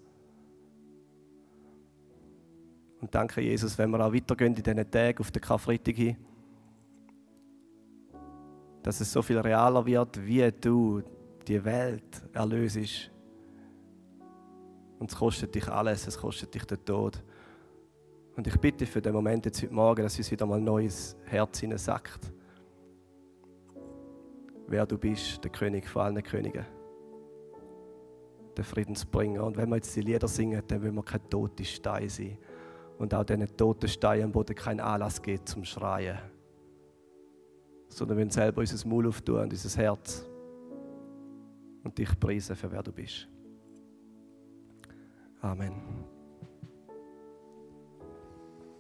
Und 3.00 3.14
danke, 3.14 3.40
Jesus, 3.40 3.78
wenn 3.78 3.88
wir 3.88 4.04
auch 4.04 4.12
weitergehen 4.12 4.54
in 4.54 4.62
diesen 4.62 4.90
Tagen 4.90 5.18
auf 5.18 5.30
den 5.30 5.40
Karfreitag 5.40 5.96
hin, 5.96 6.18
dass 8.82 9.00
es 9.00 9.10
so 9.10 9.22
viel 9.22 9.38
realer 9.38 9.86
wird, 9.86 10.22
wie 10.22 10.52
du 10.52 11.02
die 11.48 11.64
Welt 11.64 12.22
erlöst. 12.34 13.10
Und 14.98 15.10
es 15.10 15.16
kostet 15.16 15.54
dich 15.54 15.66
alles, 15.66 16.06
es 16.06 16.18
kostet 16.18 16.54
dich 16.54 16.66
den 16.66 16.84
Tod. 16.84 17.24
Und 18.36 18.46
ich 18.46 18.60
bitte 18.60 18.84
für 18.84 19.00
den 19.00 19.14
Moment 19.14 19.46
jetzt 19.46 19.62
heute 19.62 19.72
Morgen, 19.72 20.02
dass 20.02 20.18
uns 20.18 20.30
wieder 20.30 20.44
mal 20.44 20.58
ein 20.58 20.64
neues 20.64 21.16
Herz 21.24 21.62
sagt, 21.76 22.34
wer 24.66 24.84
du 24.84 24.98
bist, 24.98 25.42
der 25.42 25.50
König 25.50 25.88
von 25.88 26.02
allen 26.02 26.22
Königen, 26.22 26.66
der 28.56 28.64
Friedensbringer. 28.64 29.44
Und 29.44 29.56
wenn 29.56 29.68
wir 29.68 29.76
jetzt 29.76 29.94
die 29.96 30.00
Lieder 30.00 30.28
singen, 30.28 30.62
dann 30.66 30.82
will 30.82 30.92
wir 30.92 31.02
kein 31.02 31.28
toter 31.28 31.64
Stein 31.64 32.08
sein 32.08 32.38
und 32.98 33.12
auch 33.14 33.24
diesen 33.24 33.56
toten 33.56 33.88
Steinen 33.88 34.26
am 34.26 34.32
Boden 34.32 34.54
keinen 34.54 34.80
Anlass 34.80 35.20
gibt 35.20 35.48
zum 35.48 35.64
Schreien, 35.64 36.18
sondern 37.88 38.18
wir 38.18 38.30
selber 38.30 38.60
unser 38.60 38.88
Maul 38.88 39.08
auftun 39.08 39.40
und 39.40 39.52
unser 39.52 39.82
Herz 39.82 40.24
und 41.82 41.98
dich 41.98 42.18
preisen 42.18 42.54
für 42.54 42.70
wer 42.70 42.82
du 42.82 42.92
bist. 42.92 43.28
Amen. 45.40 46.11